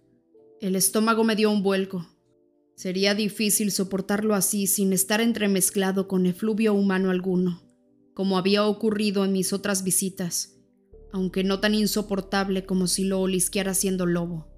El 0.60 0.76
estómago 0.76 1.24
me 1.24 1.36
dio 1.36 1.50
un 1.50 1.62
vuelco. 1.62 2.06
Sería 2.76 3.14
difícil 3.14 3.70
soportarlo 3.70 4.34
así 4.34 4.66
sin 4.66 4.92
estar 4.92 5.20
entremezclado 5.20 6.08
con 6.08 6.26
efluvio 6.26 6.74
humano 6.74 7.10
alguno, 7.10 7.62
como 8.14 8.36
había 8.36 8.66
ocurrido 8.66 9.24
en 9.24 9.32
mis 9.32 9.52
otras 9.52 9.84
visitas, 9.84 10.56
aunque 11.12 11.44
no 11.44 11.60
tan 11.60 11.74
insoportable 11.74 12.66
como 12.66 12.88
si 12.88 13.04
lo 13.04 13.20
olisqueara 13.20 13.74
siendo 13.74 14.06
lobo. 14.06 14.48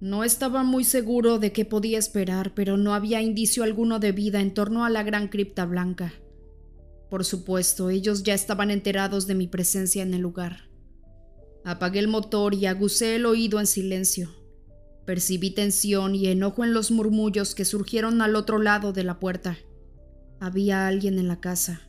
No 0.00 0.22
estaba 0.22 0.64
muy 0.64 0.84
seguro 0.84 1.38
de 1.38 1.52
qué 1.52 1.64
podía 1.64 1.98
esperar, 1.98 2.52
pero 2.54 2.76
no 2.76 2.94
había 2.94 3.22
indicio 3.22 3.64
alguno 3.64 3.98
de 3.98 4.12
vida 4.12 4.40
en 4.40 4.52
torno 4.52 4.84
a 4.84 4.90
la 4.90 5.02
gran 5.02 5.28
cripta 5.28 5.64
blanca. 5.64 6.12
Por 7.08 7.24
supuesto, 7.24 7.88
ellos 7.90 8.22
ya 8.22 8.34
estaban 8.34 8.70
enterados 8.70 9.26
de 9.26 9.34
mi 9.34 9.46
presencia 9.46 10.02
en 10.02 10.12
el 10.12 10.20
lugar. 10.20 10.68
Apagué 11.64 12.00
el 12.00 12.08
motor 12.08 12.54
y 12.54 12.66
agucé 12.66 13.16
el 13.16 13.26
oído 13.26 13.60
en 13.60 13.66
silencio 13.66 14.39
Percibí 15.10 15.50
tensión 15.50 16.14
y 16.14 16.28
enojo 16.28 16.62
en 16.62 16.72
los 16.72 16.92
murmullos 16.92 17.56
que 17.56 17.64
surgieron 17.64 18.22
al 18.22 18.36
otro 18.36 18.58
lado 18.58 18.92
de 18.92 19.02
la 19.02 19.18
puerta. 19.18 19.58
Había 20.38 20.86
alguien 20.86 21.18
en 21.18 21.26
la 21.26 21.40
casa. 21.40 21.80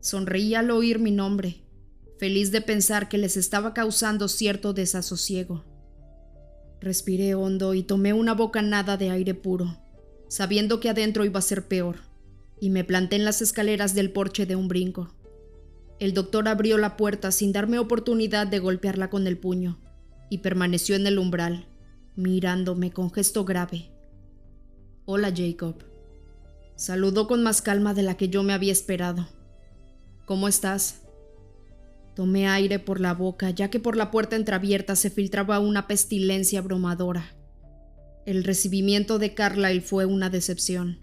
Sonreí 0.00 0.54
al 0.54 0.70
oír 0.70 0.98
mi 0.98 1.10
nombre, 1.10 1.60
feliz 2.18 2.52
de 2.52 2.62
pensar 2.62 3.10
que 3.10 3.18
les 3.18 3.36
estaba 3.36 3.74
causando 3.74 4.26
cierto 4.26 4.72
desasosiego. 4.72 5.66
Respiré 6.80 7.34
hondo 7.34 7.74
y 7.74 7.82
tomé 7.82 8.14
una 8.14 8.32
bocanada 8.32 8.96
de 8.96 9.10
aire 9.10 9.34
puro, 9.34 9.76
sabiendo 10.28 10.80
que 10.80 10.88
adentro 10.88 11.26
iba 11.26 11.40
a 11.40 11.42
ser 11.42 11.68
peor, 11.68 11.96
y 12.58 12.70
me 12.70 12.84
planté 12.84 13.16
en 13.16 13.26
las 13.26 13.42
escaleras 13.42 13.94
del 13.94 14.12
porche 14.12 14.46
de 14.46 14.56
un 14.56 14.68
brinco. 14.68 15.14
El 15.98 16.14
doctor 16.14 16.48
abrió 16.48 16.78
la 16.78 16.96
puerta 16.96 17.32
sin 17.32 17.52
darme 17.52 17.78
oportunidad 17.78 18.46
de 18.46 18.60
golpearla 18.60 19.10
con 19.10 19.26
el 19.26 19.36
puño, 19.36 19.78
y 20.30 20.38
permaneció 20.38 20.96
en 20.96 21.06
el 21.06 21.18
umbral, 21.18 21.66
mirándome 22.16 22.90
con 22.90 23.12
gesto 23.12 23.44
grave. 23.44 23.90
Hola, 25.04 25.32
Jacob. 25.34 25.84
Saludó 26.74 27.28
con 27.28 27.42
más 27.42 27.62
calma 27.62 27.94
de 27.94 28.02
la 28.02 28.16
que 28.16 28.28
yo 28.28 28.42
me 28.42 28.52
había 28.52 28.72
esperado. 28.72 29.28
¿Cómo 30.24 30.48
estás? 30.48 31.02
Tomé 32.14 32.48
aire 32.48 32.78
por 32.78 33.00
la 33.00 33.14
boca, 33.14 33.50
ya 33.50 33.70
que 33.70 33.78
por 33.78 33.96
la 33.96 34.10
puerta 34.10 34.36
entreabierta 34.36 34.96
se 34.96 35.10
filtraba 35.10 35.60
una 35.60 35.86
pestilencia 35.86 36.58
abrumadora. 36.58 37.36
El 38.24 38.42
recibimiento 38.42 39.18
de 39.18 39.34
Carlyle 39.34 39.82
fue 39.82 40.06
una 40.06 40.30
decepción. 40.30 40.98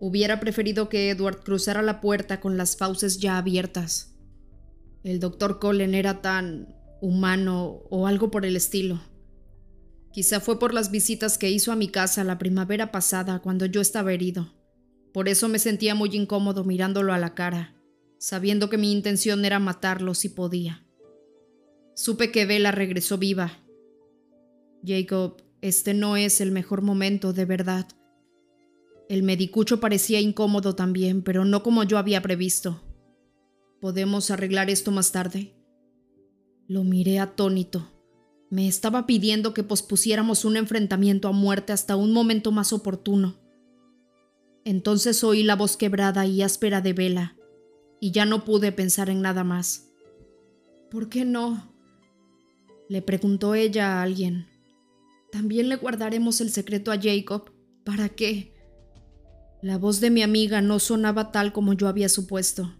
Hubiera 0.00 0.40
preferido 0.40 0.88
que 0.88 1.10
Edward 1.10 1.42
cruzara 1.44 1.82
la 1.82 2.00
puerta 2.00 2.40
con 2.40 2.56
las 2.56 2.76
fauces 2.76 3.18
ya 3.18 3.36
abiertas. 3.36 4.14
El 5.04 5.20
doctor 5.20 5.58
Colin 5.58 5.94
era 5.94 6.20
tan 6.22 6.74
humano 7.00 7.82
o 7.90 8.06
algo 8.06 8.30
por 8.30 8.44
el 8.44 8.56
estilo. 8.56 9.00
Quizá 10.12 10.40
fue 10.40 10.58
por 10.58 10.74
las 10.74 10.90
visitas 10.90 11.38
que 11.38 11.50
hizo 11.50 11.70
a 11.70 11.76
mi 11.76 11.88
casa 11.88 12.24
la 12.24 12.38
primavera 12.38 12.90
pasada 12.90 13.40
cuando 13.40 13.66
yo 13.66 13.80
estaba 13.80 14.12
herido. 14.12 14.52
Por 15.12 15.28
eso 15.28 15.48
me 15.48 15.58
sentía 15.58 15.94
muy 15.94 16.10
incómodo 16.14 16.64
mirándolo 16.64 17.12
a 17.12 17.18
la 17.18 17.34
cara, 17.34 17.74
sabiendo 18.18 18.68
que 18.70 18.78
mi 18.78 18.92
intención 18.92 19.44
era 19.44 19.58
matarlo 19.58 20.14
si 20.14 20.28
podía. 20.28 20.86
Supe 21.94 22.30
que 22.30 22.46
Bella 22.46 22.70
regresó 22.70 23.18
viva. 23.18 23.58
Jacob, 24.84 25.42
este 25.60 25.94
no 25.94 26.16
es 26.16 26.40
el 26.40 26.52
mejor 26.52 26.82
momento, 26.82 27.32
de 27.32 27.44
verdad. 27.44 27.86
El 29.08 29.22
medicucho 29.22 29.80
parecía 29.80 30.20
incómodo 30.20 30.74
también, 30.74 31.22
pero 31.22 31.44
no 31.44 31.62
como 31.62 31.82
yo 31.82 31.98
había 31.98 32.22
previsto. 32.22 32.80
¿Podemos 33.80 34.30
arreglar 34.30 34.70
esto 34.70 34.90
más 34.90 35.12
tarde? 35.12 35.54
Lo 36.66 36.84
miré 36.84 37.18
atónito. 37.18 37.97
Me 38.50 38.66
estaba 38.66 39.06
pidiendo 39.06 39.52
que 39.52 39.62
pospusiéramos 39.62 40.44
un 40.44 40.56
enfrentamiento 40.56 41.28
a 41.28 41.32
muerte 41.32 41.72
hasta 41.72 41.96
un 41.96 42.12
momento 42.12 42.50
más 42.50 42.72
oportuno. 42.72 43.36
Entonces 44.64 45.22
oí 45.22 45.42
la 45.42 45.56
voz 45.56 45.76
quebrada 45.76 46.26
y 46.26 46.42
áspera 46.42 46.80
de 46.80 46.92
Vela, 46.92 47.36
y 48.00 48.10
ya 48.10 48.24
no 48.24 48.44
pude 48.44 48.72
pensar 48.72 49.10
en 49.10 49.20
nada 49.20 49.44
más. 49.44 49.90
¿Por 50.90 51.08
qué 51.08 51.24
no? 51.24 51.72
Le 52.88 53.02
preguntó 53.02 53.54
ella 53.54 53.98
a 53.98 54.02
alguien. 54.02 54.46
¿También 55.30 55.68
le 55.68 55.76
guardaremos 55.76 56.40
el 56.40 56.50
secreto 56.50 56.90
a 56.90 56.98
Jacob? 57.00 57.50
¿Para 57.84 58.08
qué? 58.08 58.54
La 59.60 59.76
voz 59.76 60.00
de 60.00 60.10
mi 60.10 60.22
amiga 60.22 60.62
no 60.62 60.78
sonaba 60.78 61.32
tal 61.32 61.52
como 61.52 61.74
yo 61.74 61.88
había 61.88 62.08
supuesto. 62.08 62.74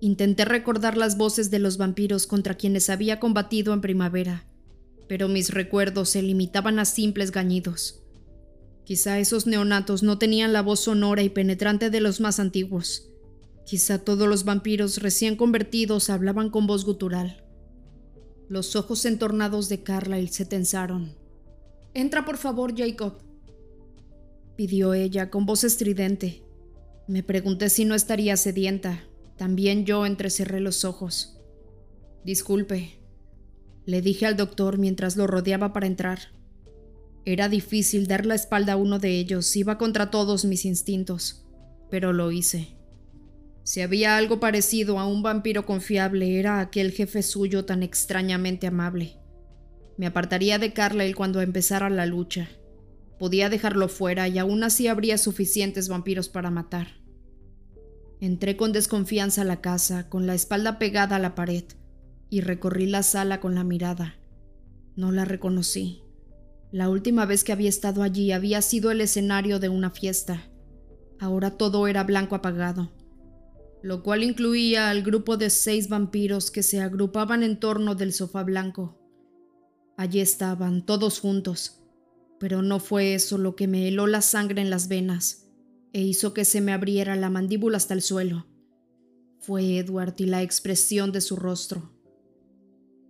Intenté 0.00 0.44
recordar 0.44 0.96
las 0.96 1.16
voces 1.16 1.50
de 1.50 1.58
los 1.58 1.76
vampiros 1.76 2.26
contra 2.26 2.54
quienes 2.54 2.90
había 2.90 3.20
combatido 3.20 3.74
en 3.74 3.80
primavera, 3.80 4.46
pero 5.08 5.28
mis 5.28 5.50
recuerdos 5.50 6.10
se 6.10 6.22
limitaban 6.22 6.78
a 6.78 6.84
simples 6.84 7.32
gañidos. 7.32 8.02
Quizá 8.84 9.18
esos 9.18 9.46
neonatos 9.46 10.02
no 10.02 10.18
tenían 10.18 10.52
la 10.52 10.62
voz 10.62 10.80
sonora 10.80 11.22
y 11.22 11.28
penetrante 11.28 11.90
de 11.90 12.00
los 12.00 12.20
más 12.20 12.38
antiguos. 12.40 13.10
Quizá 13.66 13.98
todos 13.98 14.28
los 14.28 14.44
vampiros 14.44 14.98
recién 15.02 15.36
convertidos 15.36 16.08
hablaban 16.08 16.50
con 16.50 16.66
voz 16.66 16.84
gutural. 16.84 17.44
Los 18.48 18.76
ojos 18.76 19.04
entornados 19.04 19.68
de 19.68 19.82
Carlyle 19.82 20.30
se 20.30 20.46
tensaron. 20.46 21.16
Entra 21.92 22.24
por 22.24 22.38
favor, 22.38 22.74
Jacob, 22.76 23.18
pidió 24.56 24.94
ella 24.94 25.30
con 25.30 25.46
voz 25.46 25.64
estridente. 25.64 26.42
Me 27.06 27.22
pregunté 27.22 27.70
si 27.70 27.84
no 27.84 27.94
estaría 27.94 28.36
sedienta. 28.36 29.04
También 29.36 29.84
yo 29.84 30.04
entrecerré 30.04 30.60
los 30.60 30.84
ojos. 30.84 31.38
Disculpe, 32.24 32.97
le 33.88 34.02
dije 34.02 34.26
al 34.26 34.36
doctor 34.36 34.76
mientras 34.76 35.16
lo 35.16 35.26
rodeaba 35.26 35.72
para 35.72 35.86
entrar. 35.86 36.18
Era 37.24 37.48
difícil 37.48 38.06
dar 38.06 38.26
la 38.26 38.34
espalda 38.34 38.74
a 38.74 38.76
uno 38.76 38.98
de 38.98 39.18
ellos, 39.18 39.56
iba 39.56 39.78
contra 39.78 40.10
todos 40.10 40.44
mis 40.44 40.66
instintos, 40.66 41.46
pero 41.90 42.12
lo 42.12 42.30
hice. 42.30 42.76
Si 43.62 43.80
había 43.80 44.18
algo 44.18 44.40
parecido 44.40 44.98
a 44.98 45.06
un 45.06 45.22
vampiro 45.22 45.64
confiable, 45.64 46.38
era 46.38 46.60
aquel 46.60 46.92
jefe 46.92 47.22
suyo 47.22 47.64
tan 47.64 47.82
extrañamente 47.82 48.66
amable. 48.66 49.16
Me 49.96 50.04
apartaría 50.04 50.58
de 50.58 50.74
Carlyle 50.74 51.14
cuando 51.14 51.40
empezara 51.40 51.88
la 51.88 52.04
lucha. 52.04 52.50
Podía 53.18 53.48
dejarlo 53.48 53.88
fuera 53.88 54.28
y 54.28 54.36
aún 54.36 54.64
así 54.64 54.86
habría 54.86 55.16
suficientes 55.16 55.88
vampiros 55.88 56.28
para 56.28 56.50
matar. 56.50 56.88
Entré 58.20 58.58
con 58.58 58.72
desconfianza 58.72 59.40
a 59.40 59.46
la 59.46 59.62
casa, 59.62 60.10
con 60.10 60.26
la 60.26 60.34
espalda 60.34 60.78
pegada 60.78 61.16
a 61.16 61.20
la 61.20 61.34
pared, 61.34 61.64
y 62.30 62.40
recorrí 62.40 62.86
la 62.86 63.02
sala 63.02 63.40
con 63.40 63.54
la 63.54 63.64
mirada. 63.64 64.16
No 64.96 65.12
la 65.12 65.24
reconocí. 65.24 66.02
La 66.70 66.90
última 66.90 67.24
vez 67.24 67.44
que 67.44 67.52
había 67.52 67.68
estado 67.68 68.02
allí 68.02 68.32
había 68.32 68.62
sido 68.62 68.90
el 68.90 69.00
escenario 69.00 69.58
de 69.58 69.68
una 69.68 69.90
fiesta. 69.90 70.50
Ahora 71.18 71.56
todo 71.56 71.86
era 71.86 72.04
blanco 72.04 72.34
apagado 72.34 72.90
lo 73.82 74.02
cual 74.02 74.22
incluía 74.22 74.90
al 74.90 75.02
grupo 75.02 75.36
de 75.36 75.50
seis 75.50 75.88
vampiros 75.88 76.50
que 76.50 76.62
se 76.62 76.80
agrupaban 76.80 77.42
en 77.42 77.60
torno 77.60 77.94
del 77.94 78.12
sofá 78.12 78.42
blanco. 78.42 78.98
Allí 79.96 80.20
estaban, 80.20 80.84
todos 80.84 81.20
juntos, 81.20 81.82
pero 82.38 82.62
no 82.62 82.80
fue 82.80 83.14
eso 83.14 83.38
lo 83.38 83.56
que 83.56 83.66
me 83.66 83.88
heló 83.88 84.06
la 84.06 84.22
sangre 84.22 84.62
en 84.62 84.70
las 84.70 84.88
venas 84.88 85.48
e 85.92 86.02
hizo 86.02 86.34
que 86.34 86.44
se 86.44 86.60
me 86.60 86.72
abriera 86.72 87.16
la 87.16 87.30
mandíbula 87.30 87.76
hasta 87.76 87.94
el 87.94 88.02
suelo. 88.02 88.46
Fue 89.40 89.78
Edward 89.78 90.14
y 90.18 90.26
la 90.26 90.42
expresión 90.42 91.12
de 91.12 91.20
su 91.20 91.36
rostro. 91.36 91.92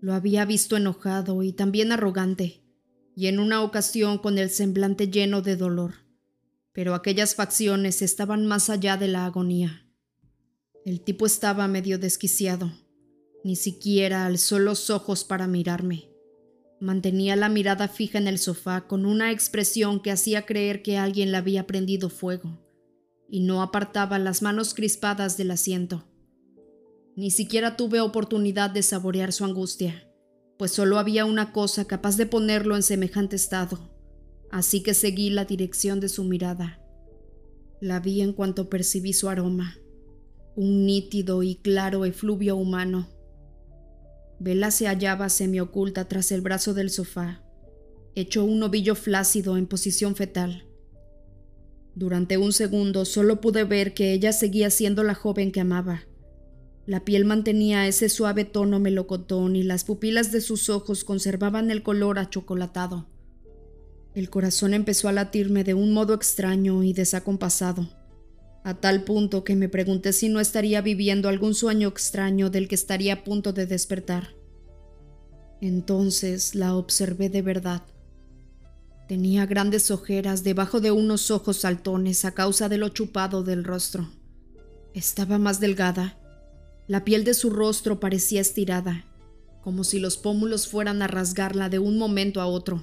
Lo 0.00 0.14
había 0.14 0.44
visto 0.44 0.76
enojado 0.76 1.42
y 1.42 1.52
también 1.52 1.90
arrogante, 1.90 2.62
y 3.16 3.26
en 3.26 3.40
una 3.40 3.62
ocasión 3.62 4.18
con 4.18 4.38
el 4.38 4.48
semblante 4.48 5.08
lleno 5.08 5.42
de 5.42 5.56
dolor, 5.56 5.94
pero 6.72 6.94
aquellas 6.94 7.34
facciones 7.34 8.00
estaban 8.00 8.46
más 8.46 8.70
allá 8.70 8.96
de 8.96 9.08
la 9.08 9.26
agonía. 9.26 9.84
El 10.84 11.00
tipo 11.00 11.26
estaba 11.26 11.66
medio 11.66 11.98
desquiciado. 11.98 12.70
Ni 13.42 13.56
siquiera 13.56 14.24
alzó 14.24 14.60
los 14.60 14.88
ojos 14.88 15.24
para 15.24 15.48
mirarme. 15.48 16.08
Mantenía 16.80 17.34
la 17.34 17.48
mirada 17.48 17.88
fija 17.88 18.18
en 18.18 18.28
el 18.28 18.38
sofá 18.38 18.86
con 18.86 19.04
una 19.04 19.32
expresión 19.32 20.00
que 20.00 20.12
hacía 20.12 20.46
creer 20.46 20.82
que 20.82 20.96
alguien 20.96 21.32
le 21.32 21.38
había 21.38 21.66
prendido 21.66 22.08
fuego, 22.08 22.64
y 23.28 23.40
no 23.40 23.62
apartaba 23.62 24.20
las 24.20 24.42
manos 24.42 24.74
crispadas 24.74 25.36
del 25.36 25.50
asiento. 25.50 26.04
Ni 27.18 27.32
siquiera 27.32 27.76
tuve 27.76 28.00
oportunidad 28.00 28.70
de 28.70 28.84
saborear 28.84 29.32
su 29.32 29.44
angustia, 29.44 30.08
pues 30.56 30.70
solo 30.70 31.00
había 31.00 31.24
una 31.24 31.52
cosa 31.52 31.84
capaz 31.84 32.16
de 32.16 32.26
ponerlo 32.26 32.76
en 32.76 32.84
semejante 32.84 33.34
estado, 33.34 33.90
así 34.52 34.84
que 34.84 34.94
seguí 34.94 35.28
la 35.28 35.44
dirección 35.44 35.98
de 35.98 36.08
su 36.08 36.22
mirada. 36.22 36.80
La 37.80 37.98
vi 37.98 38.20
en 38.20 38.32
cuanto 38.32 38.70
percibí 38.70 39.14
su 39.14 39.28
aroma 39.28 39.78
un 40.54 40.86
nítido 40.86 41.42
y 41.42 41.56
claro 41.56 42.04
efluvio 42.04 42.54
humano. 42.54 43.08
Vela 44.38 44.70
se 44.70 44.86
hallaba 44.86 45.28
semioculta 45.28 46.06
tras 46.06 46.30
el 46.30 46.40
brazo 46.40 46.72
del 46.72 46.90
sofá, 46.90 47.42
hecho 48.14 48.44
un 48.44 48.62
ovillo 48.62 48.94
flácido 48.94 49.56
en 49.56 49.66
posición 49.66 50.14
fetal. 50.14 50.68
Durante 51.96 52.38
un 52.38 52.52
segundo 52.52 53.04
solo 53.04 53.40
pude 53.40 53.64
ver 53.64 53.92
que 53.92 54.12
ella 54.12 54.32
seguía 54.32 54.70
siendo 54.70 55.02
la 55.02 55.16
joven 55.16 55.50
que 55.50 55.58
amaba. 55.58 56.07
La 56.88 57.04
piel 57.04 57.24
mantenía 57.24 57.86
ese 57.86 58.08
suave 58.08 58.46
tono 58.46 58.80
melocotón 58.80 59.54
y 59.54 59.62
las 59.62 59.84
pupilas 59.84 60.32
de 60.32 60.40
sus 60.40 60.70
ojos 60.70 61.04
conservaban 61.04 61.70
el 61.70 61.82
color 61.84 62.18
achocolatado. 62.18 63.06
El 64.14 64.30
corazón 64.30 64.72
empezó 64.72 65.08
a 65.08 65.12
latirme 65.12 65.62
de 65.62 65.74
un 65.74 65.92
modo 65.92 66.14
extraño 66.14 66.82
y 66.82 66.94
desacompasado 66.94 67.88
a 68.64 68.74
tal 68.74 69.04
punto 69.04 69.44
que 69.44 69.56
me 69.56 69.68
pregunté 69.68 70.12
si 70.12 70.28
no 70.28 70.40
estaría 70.40 70.82
viviendo 70.82 71.28
algún 71.28 71.54
sueño 71.54 71.88
extraño 71.88 72.50
del 72.50 72.68
que 72.68 72.74
estaría 72.74 73.14
a 73.14 73.24
punto 73.24 73.54
de 73.54 73.66
despertar. 73.66 74.34
Entonces 75.60 76.54
la 76.54 76.74
observé 76.74 77.30
de 77.30 77.40
verdad. 77.40 77.82
Tenía 79.08 79.46
grandes 79.46 79.90
ojeras 79.90 80.44
debajo 80.44 80.80
de 80.80 80.90
unos 80.90 81.30
ojos 81.30 81.58
saltones 81.58 82.26
a 82.26 82.32
causa 82.32 82.68
de 82.68 82.76
lo 82.76 82.90
chupado 82.90 83.42
del 83.42 83.64
rostro. 83.64 84.10
Estaba 84.92 85.38
más 85.38 85.60
delgada. 85.60 86.17
La 86.88 87.04
piel 87.04 87.22
de 87.22 87.34
su 87.34 87.50
rostro 87.50 88.00
parecía 88.00 88.40
estirada, 88.40 89.04
como 89.60 89.84
si 89.84 90.00
los 90.00 90.16
pómulos 90.16 90.68
fueran 90.68 91.02
a 91.02 91.06
rasgarla 91.06 91.68
de 91.68 91.78
un 91.78 91.98
momento 91.98 92.40
a 92.40 92.46
otro. 92.46 92.82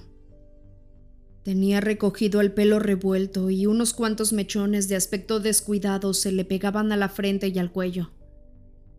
Tenía 1.43 1.81
recogido 1.81 2.39
el 2.39 2.53
pelo 2.53 2.77
revuelto 2.77 3.49
y 3.49 3.65
unos 3.65 3.93
cuantos 3.93 4.31
mechones 4.31 4.87
de 4.89 4.95
aspecto 4.95 5.39
descuidado 5.39 6.13
se 6.13 6.31
le 6.31 6.45
pegaban 6.45 6.91
a 6.91 6.97
la 6.97 7.09
frente 7.09 7.47
y 7.47 7.57
al 7.57 7.71
cuello. 7.71 8.11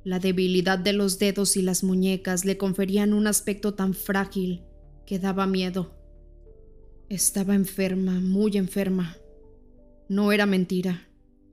La 0.03 0.19
debilidad 0.19 0.79
de 0.79 0.93
los 0.93 1.21
dedos 1.21 1.57
y 1.57 1.63
las 1.63 1.85
muñecas 1.85 2.45
le 2.45 2.57
conferían 2.57 3.13
un 3.13 3.29
aspecto 3.29 3.75
tan 3.75 3.95
frágil 3.95 4.65
que 5.07 5.21
daba 5.21 5.47
miedo. 5.47 5.95
Estaba 7.09 7.55
enferma, 7.55 8.21
muy 8.21 8.57
enferma. 8.57 9.17
No 10.09 10.33
era 10.33 10.47
mentira. 10.47 11.09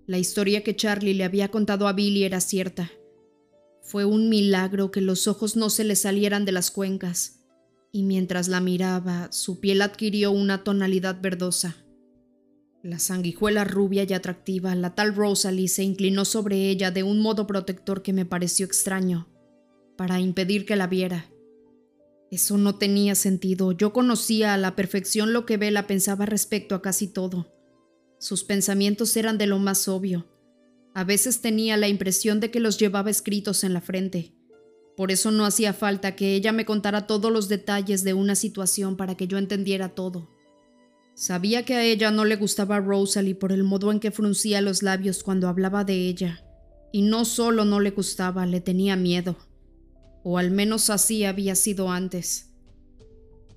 La 0.07 0.17
historia 0.17 0.63
que 0.63 0.75
Charlie 0.75 1.13
le 1.13 1.23
había 1.23 1.49
contado 1.49 1.87
a 1.87 1.93
Billy 1.93 2.23
era 2.23 2.41
cierta. 2.41 2.91
Fue 3.83 4.05
un 4.05 4.29
milagro 4.29 4.89
que 4.89 5.01
los 5.01 5.27
ojos 5.27 5.55
no 5.55 5.69
se 5.69 5.83
le 5.83 5.95
salieran 5.95 6.45
de 6.45 6.53
las 6.53 6.71
cuencas 6.71 7.43
y 7.95 8.01
mientras 8.01 8.47
la 8.47 8.59
miraba, 8.59 9.31
su 9.31 9.59
piel 9.59 9.83
adquirió 9.83 10.31
una 10.31 10.63
tonalidad 10.63 11.21
verdosa. 11.21 11.77
La 12.81 12.97
sanguijuela 12.97 13.65
rubia 13.65 14.03
y 14.03 14.13
atractiva, 14.13 14.73
la 14.73 14.95
tal 14.95 15.15
Rosalie, 15.15 15.67
se 15.67 15.83
inclinó 15.83 16.25
sobre 16.25 16.69
ella 16.69 16.89
de 16.89 17.03
un 17.03 17.21
modo 17.21 17.45
protector 17.45 18.01
que 18.01 18.11
me 18.11 18.25
pareció 18.25 18.65
extraño, 18.65 19.29
para 19.95 20.19
impedir 20.19 20.65
que 20.65 20.75
la 20.75 20.87
viera. 20.87 21.29
Eso 22.31 22.57
no 22.57 22.79
tenía 22.79 23.13
sentido. 23.13 23.73
Yo 23.73 23.93
conocía 23.93 24.55
a 24.55 24.57
la 24.57 24.75
perfección 24.75 25.31
lo 25.31 25.45
que 25.45 25.57
Bella 25.57 25.85
pensaba 25.85 26.25
respecto 26.25 26.73
a 26.73 26.81
casi 26.81 27.07
todo. 27.07 27.53
Sus 28.17 28.43
pensamientos 28.43 29.15
eran 29.17 29.37
de 29.37 29.45
lo 29.45 29.59
más 29.59 29.87
obvio. 29.87 30.25
A 30.93 31.03
veces 31.03 31.41
tenía 31.41 31.75
la 31.75 31.87
impresión 31.87 32.39
de 32.39 32.51
que 32.51 32.59
los 32.59 32.77
llevaba 32.77 33.09
escritos 33.09 33.63
en 33.63 33.73
la 33.73 33.81
frente 33.81 34.35
Por 34.95 35.11
eso 35.11 35.31
no 35.31 35.45
hacía 35.45 35.73
falta 35.73 36.15
que 36.15 36.35
ella 36.35 36.51
me 36.51 36.65
contara 36.65 37.07
todos 37.07 37.31
los 37.31 37.49
detalles 37.49 38.03
de 38.03 38.13
una 38.13 38.35
situación 38.35 38.95
para 38.95 39.15
que 39.15 39.27
yo 39.27 39.39
entendiera 39.39 39.89
todo. 39.89 40.29
Sabía 41.15 41.63
que 41.63 41.75
a 41.75 41.83
ella 41.83 42.11
no 42.11 42.25
le 42.25 42.35
gustaba 42.35 42.79
Rosalie 42.79 43.35
por 43.35 43.51
el 43.51 43.63
modo 43.63 43.91
en 43.91 43.99
que 43.99 44.11
fruncía 44.11 44.61
los 44.61 44.83
labios 44.83 45.23
cuando 45.23 45.47
hablaba 45.47 45.83
de 45.83 46.07
ella, 46.07 46.43
y 46.91 47.01
no 47.01 47.25
solo 47.25 47.65
no 47.65 47.79
le 47.79 47.91
gustaba, 47.91 48.45
le 48.45 48.61
tenía 48.61 48.95
miedo. 48.95 49.37
O 50.23 50.37
al 50.37 50.51
menos 50.51 50.89
así 50.89 51.23
había 51.25 51.55
sido 51.55 51.91
antes. 51.91 52.51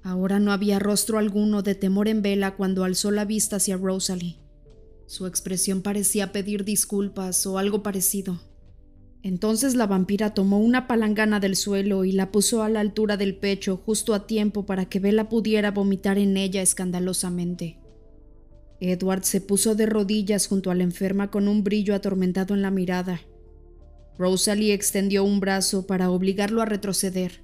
Ahora 0.03 0.39
no 0.39 0.53
había 0.53 0.79
rostro 0.79 1.19
alguno 1.19 1.63
de 1.63 1.75
temor 1.75 2.09
en 2.09 2.23
vela 2.23 2.57
cuando 2.57 2.85
alzó 2.85 3.11
la 3.11 3.25
vista 3.25 3.57
hacia 3.57 3.77
Rosalie. 3.77 4.39
Su 5.07 5.27
expresión 5.27 5.83
parecía 5.83 6.33
pedir 6.33 6.65
disculpas 6.65 7.47
o 7.47 7.59
algo 7.59 7.83
parecido. 7.83 8.41
Entonces 9.23 9.75
la 9.75 9.87
vampira 9.87 10.35
tomó 10.35 10.59
una 10.59 10.87
palangana 10.87 11.41
del 11.41 11.57
suelo 11.57 12.05
y 12.05 12.13
la 12.13 12.31
puso 12.31 12.63
a 12.63 12.69
la 12.69 12.81
altura 12.81 13.17
del 13.17 13.37
pecho 13.37 13.77
justo 13.77 14.15
a 14.15 14.27
tiempo 14.27 14.67
para 14.67 14.85
que 14.85 15.01
Bella 15.01 15.29
pudiera 15.29 15.71
vomitar 15.71 16.19
en 16.19 16.37
ella 16.37 16.63
escandalosamente. 16.63 17.79
Edward 18.81 19.25
se 19.25 19.41
puso 19.41 19.75
de 19.75 19.87
rodillas 19.87 20.47
junto 20.47 20.71
a 20.71 20.75
la 20.75 20.85
enferma 20.85 21.31
con 21.31 21.49
un 21.49 21.65
brillo 21.65 21.95
atormentado 21.95 22.55
en 22.55 22.63
la 22.63 22.71
mirada. 22.71 23.21
Rosalie 24.19 24.75
extendió 24.75 25.25
un 25.25 25.41
brazo 25.41 25.87
para 25.87 26.11
obligarlo 26.11 26.63
a 26.63 26.67
retroceder. 26.67 27.43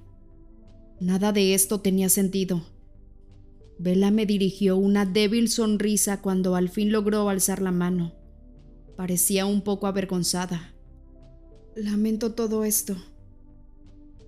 Nada 0.99 1.31
de 1.31 1.53
esto 1.53 1.81
tenía 1.81 2.09
sentido. 2.09 2.72
Bella 3.83 4.11
me 4.11 4.25
dirigió 4.25 4.77
una 4.77 5.05
débil 5.05 5.49
sonrisa 5.49 6.21
cuando 6.21 6.55
al 6.55 6.69
fin 6.69 6.93
logró 6.93 7.27
alzar 7.27 7.61
la 7.61 7.73
mano. 7.73 8.13
Parecía 8.95 9.45
un 9.45 9.61
poco 9.61 9.87
avergonzada. 9.87 10.73
Lamento 11.75 12.31
todo 12.31 12.63
esto, 12.63 12.95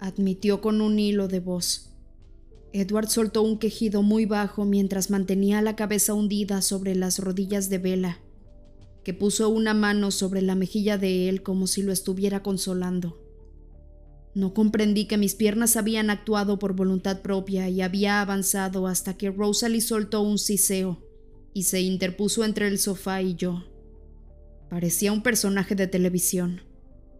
admitió 0.01 0.59
con 0.59 0.81
un 0.81 0.99
hilo 0.99 1.29
de 1.29 1.39
voz. 1.39 1.93
Edward 2.73 3.07
soltó 3.07 3.43
un 3.43 3.57
quejido 3.57 4.01
muy 4.01 4.25
bajo 4.25 4.65
mientras 4.65 5.09
mantenía 5.09 5.61
la 5.61 5.77
cabeza 5.77 6.13
hundida 6.13 6.61
sobre 6.61 6.93
las 6.93 7.19
rodillas 7.19 7.69
de 7.69 7.77
Bella, 7.77 8.19
que 9.05 9.13
puso 9.13 9.47
una 9.47 9.73
mano 9.73 10.11
sobre 10.11 10.41
la 10.41 10.55
mejilla 10.55 10.97
de 10.97 11.29
él 11.29 11.43
como 11.43 11.67
si 11.67 11.81
lo 11.81 11.93
estuviera 11.93 12.43
consolando. 12.43 13.24
No 14.35 14.53
comprendí 14.53 15.05
que 15.05 15.17
mis 15.17 15.33
piernas 15.33 15.77
habían 15.77 16.09
actuado 16.09 16.59
por 16.59 16.75
voluntad 16.75 17.21
propia 17.21 17.69
y 17.69 17.81
había 17.81 18.19
avanzado 18.19 18.85
hasta 18.85 19.17
que 19.17 19.31
Rosalie 19.31 19.79
soltó 19.79 20.21
un 20.21 20.37
siseo 20.37 21.01
y 21.53 21.63
se 21.63 21.79
interpuso 21.79 22.43
entre 22.43 22.67
el 22.67 22.77
sofá 22.77 23.21
y 23.21 23.35
yo. 23.35 23.63
Parecía 24.69 25.13
un 25.13 25.23
personaje 25.23 25.73
de 25.73 25.87
televisión. 25.87 26.61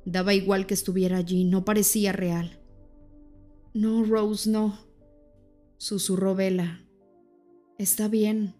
Daba 0.03 0.33
igual 0.33 0.67
que 0.67 0.73
estuviera 0.73 1.15
allí, 1.15 1.45
no 1.45 1.63
parecía 1.63 2.11
real. 2.11 2.59
No, 3.73 4.03
Rose, 4.03 4.49
no, 4.49 4.77
susurró 5.77 6.35
Vela. 6.35 6.85
Está 7.77 8.09
bien. 8.09 8.55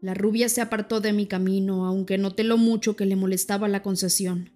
La 0.00 0.14
rubia 0.14 0.48
se 0.48 0.62
apartó 0.62 1.02
de 1.02 1.12
mi 1.12 1.26
camino, 1.26 1.84
aunque 1.84 2.16
noté 2.16 2.42
lo 2.42 2.56
mucho 2.56 2.96
que 2.96 3.04
le 3.04 3.16
molestaba 3.16 3.68
la 3.68 3.82
concesión. 3.82 4.50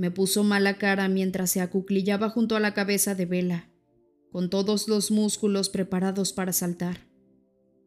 Me 0.00 0.10
puso 0.10 0.44
mala 0.44 0.78
cara 0.78 1.10
mientras 1.10 1.50
se 1.50 1.60
acuclillaba 1.60 2.30
junto 2.30 2.56
a 2.56 2.60
la 2.60 2.72
cabeza 2.72 3.14
de 3.14 3.26
Vela, 3.26 3.68
con 4.32 4.48
todos 4.48 4.88
los 4.88 5.10
músculos 5.10 5.68
preparados 5.68 6.32
para 6.32 6.54
saltar. 6.54 7.06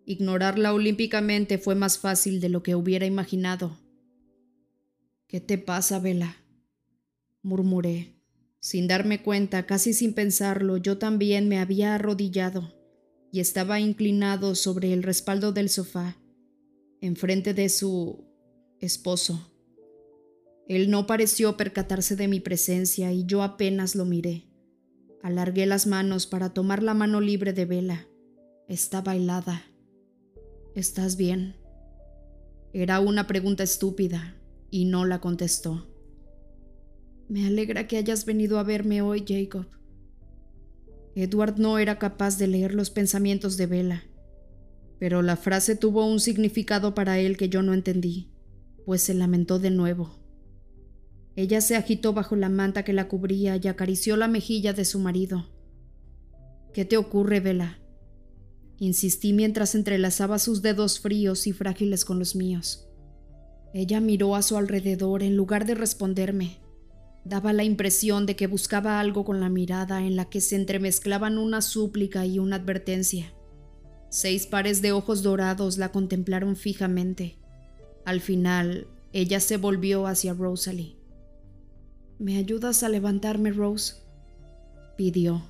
Ignorarla 0.05 0.75
olímpicamente 0.75 1.57
fue 1.57 1.73
más 1.73 1.97
fácil 1.97 2.39
de 2.39 2.49
lo 2.49 2.61
que 2.61 2.75
hubiera 2.75 3.07
imaginado. 3.07 3.79
¿Qué 5.25 5.41
te 5.41 5.57
pasa, 5.57 5.97
Vela? 5.97 6.37
murmuré. 7.41 8.13
Sin 8.59 8.87
darme 8.87 9.23
cuenta, 9.23 9.65
casi 9.65 9.91
sin 9.95 10.13
pensarlo, 10.13 10.77
yo 10.77 10.99
también 10.99 11.49
me 11.49 11.57
había 11.57 11.95
arrodillado 11.95 12.75
y 13.31 13.39
estaba 13.39 13.79
inclinado 13.79 14.53
sobre 14.53 14.93
el 14.93 15.01
respaldo 15.01 15.51
del 15.51 15.67
sofá, 15.67 16.15
enfrente 17.01 17.55
de 17.55 17.69
su 17.69 18.23
esposo. 18.79 19.52
Él 20.67 20.89
no 20.89 21.07
pareció 21.07 21.57
percatarse 21.57 22.15
de 22.15 22.27
mi 22.27 22.39
presencia 22.39 23.11
y 23.11 23.25
yo 23.25 23.43
apenas 23.43 23.95
lo 23.95 24.05
miré. 24.05 24.47
Alargué 25.21 25.65
las 25.65 25.87
manos 25.87 26.27
para 26.27 26.53
tomar 26.53 26.83
la 26.83 26.93
mano 26.93 27.21
libre 27.21 27.53
de 27.53 27.65
Vela. 27.65 28.07
Estaba 28.67 29.15
helada. 29.15 29.63
¿Estás 30.75 31.17
bien? 31.17 31.55
Era 32.73 32.99
una 32.99 33.27
pregunta 33.27 33.63
estúpida 33.63 34.35
y 34.71 34.85
no 34.85 35.05
la 35.05 35.21
contestó. 35.21 35.87
Me 37.29 37.45
alegra 37.45 37.87
que 37.87 37.97
hayas 37.97 38.25
venido 38.25 38.57
a 38.57 38.63
verme 38.63 39.01
hoy, 39.01 39.23
Jacob. 39.27 39.67
Edward 41.15 41.59
no 41.59 41.77
era 41.77 41.99
capaz 41.99 42.37
de 42.37 42.47
leer 42.47 42.73
los 42.73 42.89
pensamientos 42.89 43.55
de 43.55 43.67
Bella, 43.67 44.03
pero 44.99 45.21
la 45.21 45.37
frase 45.37 45.75
tuvo 45.75 46.05
un 46.05 46.19
significado 46.19 46.95
para 46.95 47.19
él 47.19 47.37
que 47.37 47.49
yo 47.49 47.61
no 47.61 47.73
entendí, 47.73 48.31
pues 48.85 49.03
se 49.03 49.13
lamentó 49.13 49.59
de 49.59 49.69
nuevo. 49.69 50.22
Ella 51.35 51.61
se 51.61 51.75
agitó 51.75 52.13
bajo 52.13 52.35
la 52.35 52.49
manta 52.49 52.83
que 52.83 52.93
la 52.93 53.07
cubría 53.07 53.59
y 53.61 53.67
acarició 53.67 54.17
la 54.17 54.27
mejilla 54.27 54.73
de 54.73 54.85
su 54.85 54.99
marido. 54.99 55.47
¿Qué 56.73 56.85
te 56.85 56.97
ocurre, 56.97 57.39
Bella? 57.39 57.79
Insistí 58.77 59.33
mientras 59.33 59.75
entrelazaba 59.75 60.39
sus 60.39 60.61
dedos 60.61 60.99
fríos 60.99 61.47
y 61.47 61.53
frágiles 61.53 62.05
con 62.05 62.19
los 62.19 62.35
míos. 62.35 62.87
Ella 63.73 63.99
miró 64.01 64.35
a 64.35 64.41
su 64.41 64.57
alrededor 64.57 65.23
en 65.23 65.35
lugar 65.35 65.65
de 65.65 65.73
responderme. 65.73 66.59
Daba 67.25 67.53
la 67.53 67.63
impresión 67.63 68.25
de 68.25 68.35
que 68.35 68.47
buscaba 68.47 68.99
algo 68.99 69.23
con 69.23 69.39
la 69.39 69.49
mirada 69.49 70.05
en 70.05 70.15
la 70.15 70.25
que 70.25 70.41
se 70.41 70.55
entremezclaban 70.55 71.37
una 71.37 71.61
súplica 71.61 72.25
y 72.25 72.37
una 72.37 72.57
advertencia. 72.57 73.33
Seis 74.09 74.45
pares 74.45 74.81
de 74.81 74.91
ojos 74.91 75.23
dorados 75.23 75.77
la 75.77 75.91
contemplaron 75.91 76.55
fijamente. 76.55 77.37
Al 78.05 78.19
final, 78.21 78.87
ella 79.11 79.39
se 79.39 79.57
volvió 79.57 80.05
hacia 80.05 80.33
Rosalie. 80.33 81.02
¿Me 82.19 82.37
ayudas 82.37 82.83
a 82.83 82.89
levantarme, 82.89 83.51
Rose? 83.51 83.95
pidió. 84.97 85.43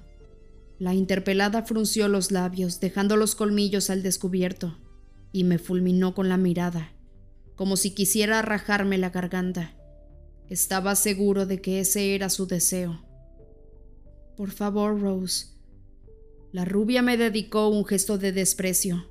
La 0.79 0.93
interpelada 0.93 1.63
frunció 1.63 2.07
los 2.07 2.31
labios, 2.31 2.79
dejando 2.79 3.15
los 3.15 3.35
colmillos 3.35 3.89
al 3.89 4.03
descubierto, 4.03 4.77
y 5.31 5.43
me 5.43 5.59
fulminó 5.59 6.15
con 6.15 6.29
la 6.29 6.37
mirada, 6.37 6.91
como 7.55 7.77
si 7.77 7.91
quisiera 7.91 8.41
rajarme 8.41 8.97
la 8.97 9.09
garganta. 9.09 9.73
Estaba 10.49 10.95
seguro 10.95 11.45
de 11.45 11.61
que 11.61 11.79
ese 11.79 12.15
era 12.15 12.29
su 12.29 12.47
deseo. 12.47 13.03
Por 14.35 14.51
favor, 14.51 14.99
Rose. 14.99 15.47
La 16.51 16.65
rubia 16.65 17.01
me 17.01 17.17
dedicó 17.17 17.67
un 17.67 17.85
gesto 17.85 18.17
de 18.17 18.31
desprecio, 18.31 19.07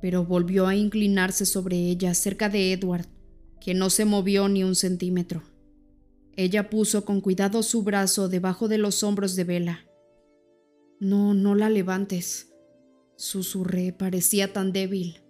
pero 0.00 0.24
volvió 0.24 0.66
a 0.66 0.74
inclinarse 0.74 1.46
sobre 1.46 1.76
ella 1.76 2.14
cerca 2.14 2.48
de 2.48 2.72
Edward, 2.72 3.06
que 3.60 3.74
no 3.74 3.90
se 3.90 4.04
movió 4.04 4.48
ni 4.48 4.64
un 4.64 4.74
centímetro. 4.74 5.42
Ella 6.36 6.70
puso 6.70 7.04
con 7.04 7.20
cuidado 7.20 7.62
su 7.62 7.82
brazo 7.82 8.28
debajo 8.28 8.68
de 8.68 8.78
los 8.78 9.02
hombros 9.02 9.36
de 9.36 9.44
Bella. 9.44 9.86
No, 11.00 11.34
no 11.34 11.54
la 11.54 11.70
levantes, 11.70 12.52
susurré, 13.16 13.92
parecía 13.92 14.52
tan 14.52 14.72
débil. 14.72 15.22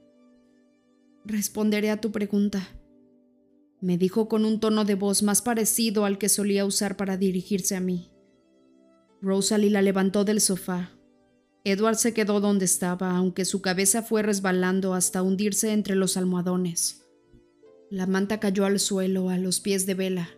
Responderé 1.24 1.90
a 1.90 2.00
tu 2.00 2.12
pregunta 2.12 2.68
me 3.80 3.96
dijo 3.96 4.28
con 4.28 4.44
un 4.44 4.60
tono 4.60 4.84
de 4.84 4.94
voz 4.94 5.22
más 5.22 5.40
parecido 5.40 6.04
al 6.04 6.18
que 6.18 6.28
solía 6.28 6.66
usar 6.66 6.96
para 6.96 7.16
dirigirse 7.16 7.76
a 7.76 7.80
mí. 7.80 8.10
Rosalie 9.22 9.70
la 9.70 9.80
levantó 9.80 10.24
del 10.24 10.40
sofá. 10.40 10.90
Edward 11.64 11.96
se 11.96 12.14
quedó 12.14 12.40
donde 12.40 12.64
estaba, 12.64 13.16
aunque 13.16 13.44
su 13.44 13.62
cabeza 13.62 14.02
fue 14.02 14.22
resbalando 14.22 14.94
hasta 14.94 15.22
hundirse 15.22 15.72
entre 15.72 15.94
los 15.94 16.16
almohadones. 16.16 17.06
La 17.90 18.06
manta 18.06 18.38
cayó 18.38 18.64
al 18.66 18.78
suelo 18.80 19.30
a 19.30 19.38
los 19.38 19.60
pies 19.60 19.86
de 19.86 19.94
Bella. 19.94 20.30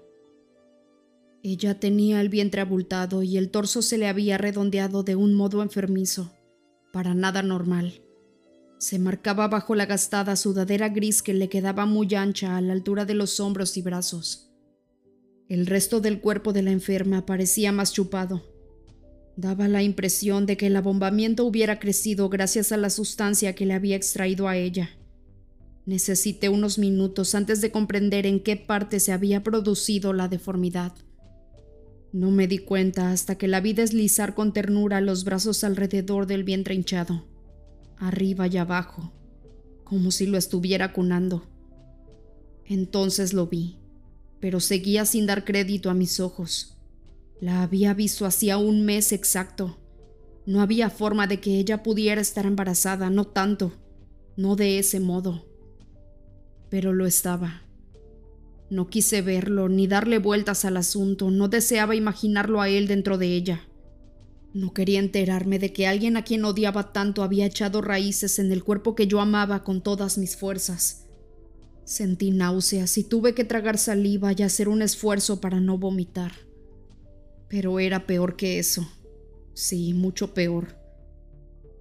Ella 1.45 1.81
tenía 1.81 2.21
el 2.21 2.29
vientre 2.29 2.61
abultado 2.61 3.25
y 3.25 3.37
el 3.37 3.51
torso 3.51 3.83
se 3.83 3.99
le 3.99 4.07
había 4.07 4.39
redondeado 4.39 5.03
de 5.03 5.17
un 5.17 5.35
modo 5.35 5.63
enfermizo, 5.63 6.33
para 6.93 7.15
nada 7.15 7.43
normal. 7.43 8.01
Se 8.79 9.01
marcaba 9.01 9.49
bajo 9.49 9.75
la 9.75 9.87
gastada 9.87 10.37
sudadera 10.37 10.89
gris 10.89 11.21
que 11.21 11.35
le 11.35 11.49
quedaba 11.49 11.85
muy 11.85 12.15
ancha 12.15 12.57
a 12.57 12.61
la 12.61 12.73
altura 12.73 13.05
de 13.07 13.15
los 13.15 13.41
hombros 13.41 13.77
y 13.77 13.83
brazos. 13.83 14.53
El 15.49 15.67
resto 15.67 16.01
del 16.01 16.21
cuerpo 16.21 16.53
de 16.53 16.63
la 16.63 16.71
enferma 16.71 17.27
parecía 17.27 17.73
más 17.73 17.93
chupado. 17.93 18.43
Daba 19.37 19.67
la 19.67 19.83
impresión 19.83 20.47
de 20.47 20.57
que 20.57 20.69
el 20.69 20.77
abombamiento 20.77 21.45
hubiera 21.45 21.81
crecido 21.81 22.29
gracias 22.29 22.71
a 22.71 22.77
la 22.77 22.91
sustancia 22.91 23.55
que 23.57 23.67
le 23.67 23.75
había 23.75 23.97
extraído 23.97 24.47
a 24.47 24.57
ella. 24.57 24.91
Necesité 25.87 26.49
unos 26.49 26.79
minutos 26.79 27.35
antes 27.35 27.61
de 27.61 27.73
comprender 27.73 28.27
en 28.27 28.41
qué 28.41 28.57
parte 28.57 29.01
se 29.01 29.11
había 29.11 29.43
producido 29.43 30.13
la 30.13 30.29
deformidad. 30.29 30.93
No 32.13 32.31
me 32.31 32.47
di 32.47 32.59
cuenta 32.59 33.11
hasta 33.11 33.37
que 33.37 33.49
la 33.49 33.61
vi 33.61 33.73
deslizar 33.73 34.35
con 34.35 34.53
ternura 34.53 35.01
los 35.01 35.25
brazos 35.25 35.65
alrededor 35.65 36.27
del 36.27 36.45
vientre 36.45 36.75
hinchado 36.75 37.25
arriba 38.03 38.49
y 38.49 38.57
abajo, 38.57 39.13
como 39.85 40.11
si 40.11 40.27
lo 40.27 40.37
estuviera 40.37 40.93
cunando. 40.93 41.47
Entonces 42.65 43.33
lo 43.33 43.47
vi, 43.47 43.79
pero 44.41 44.59
seguía 44.59 45.07
sin 45.07 45.27
dar 45.27 45.45
crédito 45.45 45.89
a 45.89 45.95
mis 45.95 46.19
ojos. 46.19 46.77
La 47.41 47.63
había 47.63 47.95
visto 47.95 48.27
hacía 48.27 48.59
un 48.59 48.85
mes 48.85 49.13
exacto. 49.13 49.79
No 50.47 50.61
había 50.61 50.91
forma 50.91 51.29
de 51.29 51.41
que 51.41 51.59
ella 51.59 51.85
pudiera 51.85 52.21
estar 52.21 52.45
embarazada, 52.45 53.09
no 53.09 53.25
tanto, 53.25 53.73
no 54.37 54.57
de 54.57 54.81
ese 54.81 54.99
modo. 54.99 55.47
Pero 56.71 56.93
lo 56.93 57.07
estaba. 57.07 57.62
No 58.73 58.89
quise 58.89 59.21
verlo 59.21 59.69
ni 59.69 59.87
darle 59.87 60.19
vueltas 60.19 60.65
al 60.65 60.79
asunto, 60.79 61.31
no 61.31 61.49
deseaba 61.49 61.95
imaginarlo 61.95 62.63
a 62.63 62.71
él 62.71 62.89
dentro 62.89 63.19
de 63.19 63.27
ella. 63.27 63.69
No 64.55 64.73
quería 64.73 64.99
enterarme 64.99 65.59
de 65.59 65.75
que 65.75 65.87
alguien 65.87 66.17
a 66.17 66.25
quien 66.25 66.43
odiaba 66.47 66.91
tanto 66.91 67.23
había 67.23 67.45
echado 67.45 67.83
raíces 67.83 68.39
en 68.39 68.51
el 68.51 68.65
cuerpo 68.65 68.95
que 68.95 69.07
yo 69.07 69.21
amaba 69.21 69.63
con 69.63 69.83
todas 69.83 70.17
mis 70.17 70.39
fuerzas. 70.39 71.05
Sentí 71.85 72.31
náuseas 72.31 72.97
y 72.97 73.05
tuve 73.05 73.35
que 73.35 73.45
tragar 73.45 73.77
saliva 73.77 74.33
y 74.33 74.43
hacer 74.43 74.71
un 74.71 74.81
esfuerzo 74.81 75.39
para 75.39 75.61
no 75.61 75.77
vomitar. 75.77 76.33
Pero 77.51 77.79
era 77.79 78.07
peor 78.07 78.37
que 78.37 78.59
eso. 78.59 78.89
Sí, 79.53 79.93
mucho 79.93 80.33
peor. 80.33 80.82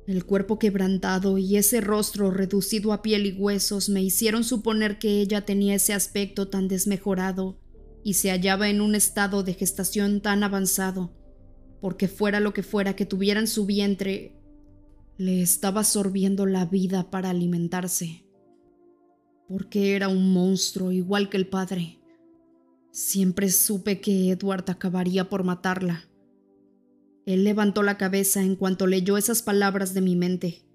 El 0.08 0.26
cuerpo 0.26 0.58
quebrantado 0.58 1.38
y 1.38 1.58
ese 1.58 1.80
rostro 1.80 2.32
reducido 2.32 2.92
a 2.92 3.02
piel 3.02 3.28
y 3.28 3.34
huesos 3.34 3.90
me 3.90 4.02
hicieron 4.02 4.44
suponer 4.44 4.98
que 4.98 5.22
ella 5.22 5.46
tenía 5.46 5.76
ese 5.76 5.94
aspecto 5.94 6.48
tan 6.48 6.68
desmejorado 6.68 7.60
y 8.04 8.16
se 8.16 8.32
hallaba 8.32 8.70
en 8.70 8.82
un 8.82 8.96
estado 8.96 9.44
de 9.44 9.54
gestación 9.54 10.22
tan 10.22 10.44
avanzado, 10.44 11.14
porque 11.80 12.08
fuera 12.08 12.40
lo 12.40 12.54
que 12.54 12.64
fuera 12.64 12.96
que 12.96 13.06
tuviera 13.06 13.40
en 13.40 13.48
su 13.48 13.66
vientre, 13.68 14.36
le 15.18 15.42
estaba 15.42 15.82
absorbiendo 15.82 16.48
la 16.48 16.66
vida 16.66 17.12
para 17.12 17.30
alimentarse. 17.30 18.26
Porque 19.48 19.96
era 19.96 20.08
un 20.08 20.34
monstruo 20.34 20.92
igual 20.92 21.30
que 21.30 21.38
el 21.38 21.48
padre. 21.48 22.00
Siempre 22.92 23.50
supe 23.52 24.02
que 24.02 24.32
Edward 24.32 24.66
acabaría 24.70 25.30
por 25.30 25.44
matarla. 25.44 26.10
Él 27.26 27.44
levantó 27.44 27.84
la 27.84 27.98
cabeza 27.98 28.42
en 28.42 28.56
cuanto 28.56 28.88
leyó 28.88 29.18
esas 29.18 29.42
palabras 29.42 29.94
de 29.94 30.02
mi 30.02 30.16
mente. 30.16 30.66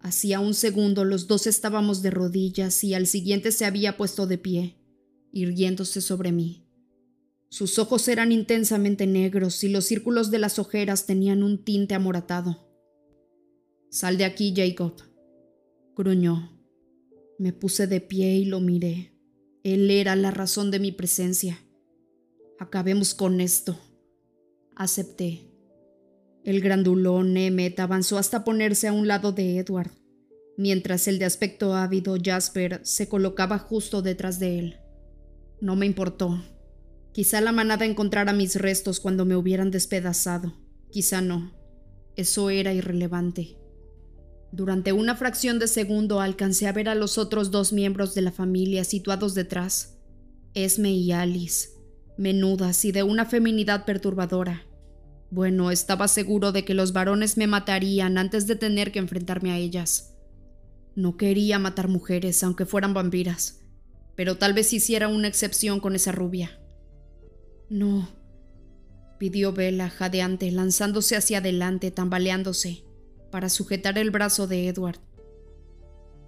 Hacía 0.00 0.40
un 0.40 0.54
segundo 0.54 1.04
los 1.04 1.26
dos 1.26 1.46
estábamos 1.46 2.02
de 2.02 2.10
rodillas 2.10 2.82
y 2.84 2.94
al 2.94 3.06
siguiente 3.06 3.52
se 3.52 3.64
había 3.64 3.96
puesto 3.96 4.26
de 4.26 4.38
pie, 4.38 4.76
irguiéndose 5.32 6.00
sobre 6.00 6.32
mí. 6.32 6.64
Sus 7.50 7.78
ojos 7.78 8.06
eran 8.08 8.30
intensamente 8.30 9.06
negros 9.06 9.64
y 9.64 9.68
los 9.68 9.86
círculos 9.86 10.30
de 10.30 10.38
las 10.38 10.58
ojeras 10.58 11.06
tenían 11.06 11.42
un 11.42 11.64
tinte 11.64 11.94
amoratado. 11.94 12.68
Sal 13.90 14.18
de 14.18 14.24
aquí, 14.24 14.52
Jacob, 14.54 14.94
gruñó. 15.96 16.52
Me 17.38 17.52
puse 17.52 17.86
de 17.86 18.00
pie 18.00 18.34
y 18.36 18.44
lo 18.44 18.60
miré. 18.60 19.12
Él 19.62 19.90
era 19.90 20.14
la 20.14 20.30
razón 20.30 20.70
de 20.70 20.78
mi 20.78 20.92
presencia. 20.92 21.64
Acabemos 22.58 23.14
con 23.14 23.40
esto. 23.40 23.78
Acepté. 24.76 25.47
El 26.48 26.62
grandulón 26.62 27.36
Emmet 27.36 27.78
avanzó 27.78 28.16
hasta 28.16 28.42
ponerse 28.42 28.88
a 28.88 28.94
un 28.94 29.06
lado 29.06 29.32
de 29.32 29.58
Edward, 29.58 29.90
mientras 30.56 31.06
el 31.06 31.18
de 31.18 31.26
aspecto 31.26 31.74
ávido 31.74 32.16
Jasper 32.18 32.80
se 32.84 33.06
colocaba 33.06 33.58
justo 33.58 34.00
detrás 34.00 34.38
de 34.38 34.58
él. 34.58 34.76
No 35.60 35.76
me 35.76 35.84
importó. 35.84 36.42
Quizá 37.12 37.42
la 37.42 37.52
manada 37.52 37.84
encontrara 37.84 38.32
mis 38.32 38.56
restos 38.56 38.98
cuando 38.98 39.26
me 39.26 39.36
hubieran 39.36 39.70
despedazado. 39.70 40.54
Quizá 40.90 41.20
no. 41.20 41.52
Eso 42.16 42.48
era 42.48 42.72
irrelevante. 42.72 43.58
Durante 44.50 44.94
una 44.94 45.16
fracción 45.16 45.58
de 45.58 45.68
segundo 45.68 46.22
alcancé 46.22 46.66
a 46.66 46.72
ver 46.72 46.88
a 46.88 46.94
los 46.94 47.18
otros 47.18 47.50
dos 47.50 47.74
miembros 47.74 48.14
de 48.14 48.22
la 48.22 48.32
familia 48.32 48.84
situados 48.84 49.34
detrás, 49.34 49.98
Esme 50.54 50.92
y 50.92 51.12
Alice, 51.12 51.68
menudas 52.16 52.86
y 52.86 52.92
de 52.92 53.02
una 53.02 53.26
feminidad 53.26 53.84
perturbadora. 53.84 54.67
Bueno, 55.30 55.70
estaba 55.70 56.08
seguro 56.08 56.52
de 56.52 56.64
que 56.64 56.74
los 56.74 56.92
varones 56.92 57.36
me 57.36 57.46
matarían 57.46 58.16
antes 58.16 58.46
de 58.46 58.56
tener 58.56 58.92
que 58.92 58.98
enfrentarme 58.98 59.52
a 59.52 59.58
ellas. 59.58 60.14
No 60.94 61.16
quería 61.16 61.58
matar 61.58 61.88
mujeres, 61.88 62.42
aunque 62.42 62.64
fueran 62.64 62.94
vampiras, 62.94 63.60
pero 64.16 64.38
tal 64.38 64.54
vez 64.54 64.72
hiciera 64.72 65.08
una 65.08 65.28
excepción 65.28 65.80
con 65.80 65.94
esa 65.94 66.12
rubia. 66.12 66.58
No, 67.68 68.08
pidió 69.18 69.52
Bella, 69.52 69.90
jadeante, 69.90 70.50
lanzándose 70.50 71.14
hacia 71.14 71.38
adelante, 71.38 71.90
tambaleándose, 71.90 72.84
para 73.30 73.50
sujetar 73.50 73.98
el 73.98 74.10
brazo 74.10 74.46
de 74.46 74.68
Edward. 74.68 74.98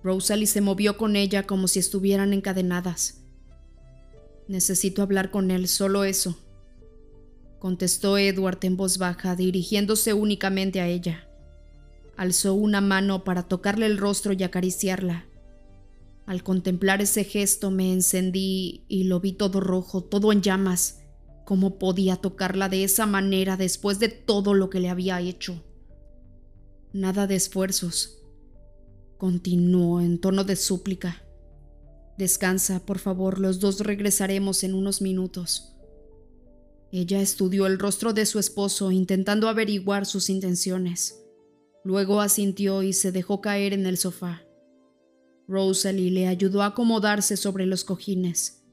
Rosalie 0.04 0.46
se 0.46 0.60
movió 0.60 0.98
con 0.98 1.16
ella 1.16 1.46
como 1.46 1.68
si 1.68 1.78
estuvieran 1.78 2.34
encadenadas. 2.34 3.22
Necesito 4.46 5.02
hablar 5.02 5.30
con 5.30 5.50
él, 5.50 5.68
solo 5.68 6.04
eso 6.04 6.38
contestó 7.60 8.18
Edward 8.18 8.58
en 8.62 8.76
voz 8.76 8.98
baja, 8.98 9.36
dirigiéndose 9.36 10.14
únicamente 10.14 10.80
a 10.80 10.88
ella. 10.88 11.28
Alzó 12.16 12.54
una 12.54 12.80
mano 12.80 13.22
para 13.22 13.44
tocarle 13.44 13.86
el 13.86 13.98
rostro 13.98 14.32
y 14.32 14.42
acariciarla. 14.42 15.26
Al 16.26 16.42
contemplar 16.42 17.02
ese 17.02 17.22
gesto 17.22 17.70
me 17.70 17.92
encendí 17.92 18.84
y 18.88 19.04
lo 19.04 19.20
vi 19.20 19.32
todo 19.32 19.60
rojo, 19.60 20.02
todo 20.02 20.32
en 20.32 20.42
llamas. 20.42 21.02
¿Cómo 21.44 21.78
podía 21.78 22.16
tocarla 22.16 22.68
de 22.68 22.82
esa 22.82 23.06
manera 23.06 23.56
después 23.56 23.98
de 23.98 24.08
todo 24.08 24.54
lo 24.54 24.70
que 24.70 24.80
le 24.80 24.88
había 24.88 25.20
hecho? 25.20 25.62
Nada 26.92 27.26
de 27.26 27.36
esfuerzos. 27.36 28.18
Continuó 29.18 30.00
en 30.00 30.18
tono 30.18 30.44
de 30.44 30.56
súplica. 30.56 31.22
Descansa, 32.16 32.86
por 32.86 32.98
favor, 32.98 33.38
los 33.38 33.60
dos 33.60 33.80
regresaremos 33.80 34.64
en 34.64 34.74
unos 34.74 35.02
minutos. 35.02 35.74
Ella 36.92 37.20
estudió 37.20 37.66
el 37.66 37.78
rostro 37.78 38.12
de 38.12 38.26
su 38.26 38.38
esposo 38.38 38.90
intentando 38.90 39.48
averiguar 39.48 40.06
sus 40.06 40.28
intenciones. 40.28 41.24
Luego 41.84 42.20
asintió 42.20 42.82
y 42.82 42.92
se 42.92 43.12
dejó 43.12 43.40
caer 43.40 43.72
en 43.72 43.86
el 43.86 43.96
sofá. 43.96 44.42
Rosalie 45.46 46.10
le 46.10 46.26
ayudó 46.26 46.62
a 46.62 46.66
acomodarse 46.66 47.36
sobre 47.36 47.66
los 47.66 47.84
cojines. 47.84 48.64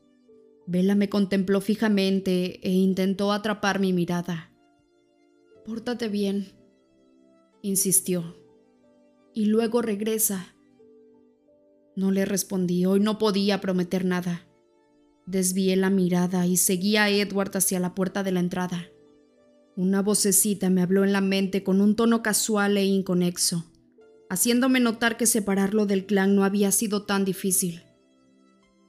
Bella 0.65 0.95
me 0.95 1.09
contempló 1.09 1.61
fijamente 1.61 2.59
e 2.67 2.71
intentó 2.71 3.31
atrapar 3.31 3.79
mi 3.79 3.93
mirada. 3.93 4.51
Pórtate 5.63 6.09
bien, 6.09 6.53
insistió. 7.61 8.35
Y 9.33 9.45
luego 9.45 9.81
regresa. 9.81 10.55
No 11.95 12.11
le 12.11 12.25
respondí, 12.25 12.85
hoy 12.85 12.99
no 12.99 13.17
podía 13.17 13.61
prometer 13.61 14.05
nada. 14.05 14.46
Desvié 15.27 15.75
la 15.75 15.89
mirada 15.89 16.47
y 16.47 16.55
seguí 16.55 16.95
a 16.95 17.09
Edward 17.09 17.51
hacia 17.57 17.81
la 17.81 17.93
puerta 17.93 18.23
de 18.23 18.31
la 18.31 18.39
entrada. 18.39 18.85
Una 19.75 20.01
vocecita 20.01 20.69
me 20.69 20.81
habló 20.81 21.03
en 21.03 21.11
la 21.11 21.19
mente 21.19 21.63
con 21.63 21.81
un 21.81 21.97
tono 21.97 22.23
casual 22.23 22.77
e 22.77 22.85
inconexo, 22.85 23.69
haciéndome 24.29 24.79
notar 24.79 25.17
que 25.17 25.25
separarlo 25.25 25.85
del 25.85 26.05
clan 26.05 26.33
no 26.33 26.45
había 26.45 26.71
sido 26.71 27.03
tan 27.03 27.25
difícil. 27.25 27.83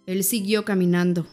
Él 0.07 0.23
siguió 0.23 0.65
caminando, 0.65 1.27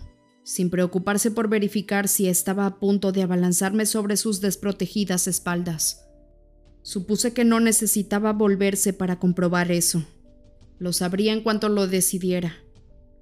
sin 0.43 0.71
preocuparse 0.71 1.29
por 1.29 1.49
verificar 1.49 2.07
si 2.07 2.27
estaba 2.27 2.65
a 2.65 2.79
punto 2.79 3.11
de 3.11 3.21
abalanzarme 3.21 3.85
sobre 3.85 4.17
sus 4.17 4.41
desprotegidas 4.41 5.27
espaldas. 5.27 6.03
Supuse 6.81 7.31
que 7.31 7.45
no 7.45 7.59
necesitaba 7.59 8.33
volverse 8.33 8.91
para 8.91 9.19
comprobar 9.19 9.71
eso. 9.71 10.03
Lo 10.79 10.93
sabría 10.93 11.31
en 11.31 11.41
cuanto 11.41 11.69
lo 11.69 11.85
decidiera 11.85 12.64